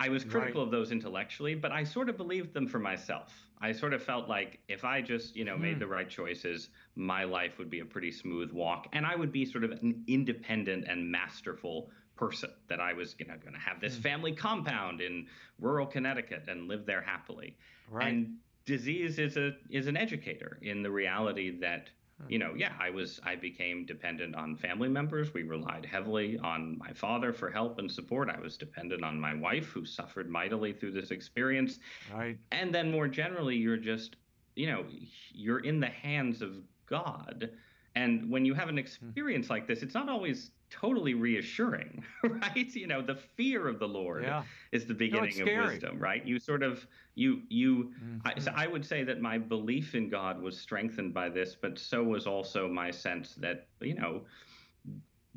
[0.00, 0.66] I was critical right.
[0.66, 3.32] of those intellectually, but I sort of believed them for myself.
[3.60, 5.62] I sort of felt like if I just, you know, hmm.
[5.62, 9.30] made the right choices, my life would be a pretty smooth walk and I would
[9.30, 13.60] be sort of an independent and masterful person that I was you know going to
[13.60, 14.02] have this hmm.
[14.02, 15.26] family compound in
[15.60, 17.56] rural Connecticut and live there happily.
[17.90, 18.08] Right.
[18.08, 21.88] And disease is a is an educator in the reality that
[22.20, 22.30] hmm.
[22.30, 25.32] you know yeah I was I became dependent on family members.
[25.32, 28.28] We relied heavily on my father for help and support.
[28.28, 31.78] I was dependent on my wife who suffered mightily through this experience.
[32.12, 32.36] Right.
[32.50, 34.16] And then more generally you're just
[34.56, 34.84] you know
[35.32, 36.56] you're in the hands of
[36.86, 37.50] God.
[37.94, 38.80] And when you have an hmm.
[38.80, 42.74] experience like this, it's not always totally reassuring, right?
[42.74, 44.42] You know, the fear of the Lord yeah.
[44.72, 46.24] is the beginning no, of wisdom, right?
[46.26, 48.18] You sort of you you mm-hmm.
[48.24, 51.78] I, so I would say that my belief in God was strengthened by this, but
[51.78, 54.22] so was also my sense that, you know,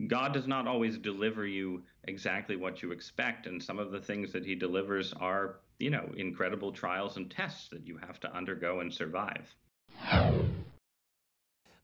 [0.07, 4.31] God does not always deliver you exactly what you expect and some of the things
[4.33, 8.79] that he delivers are, you know, incredible trials and tests that you have to undergo
[8.79, 9.53] and survive.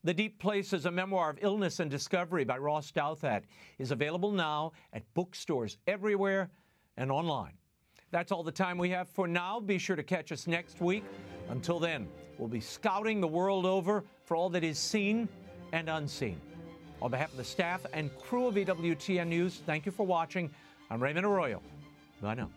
[0.04, 3.42] The Deep Place is a memoir of illness and discovery by Ross Douthat,
[3.78, 6.50] is available now at bookstores everywhere
[6.96, 7.54] and online.
[8.12, 9.58] That's all the time we have for now.
[9.58, 11.04] Be sure to catch us next week.
[11.48, 12.06] Until then,
[12.38, 15.28] we'll be scouting the world over for all that is seen
[15.72, 16.40] and unseen.
[17.02, 20.50] On behalf of the staff and crew of EWTN News, thank you for watching.
[20.90, 21.60] I'm Raymond Arroyo.
[22.22, 22.50] Bye now.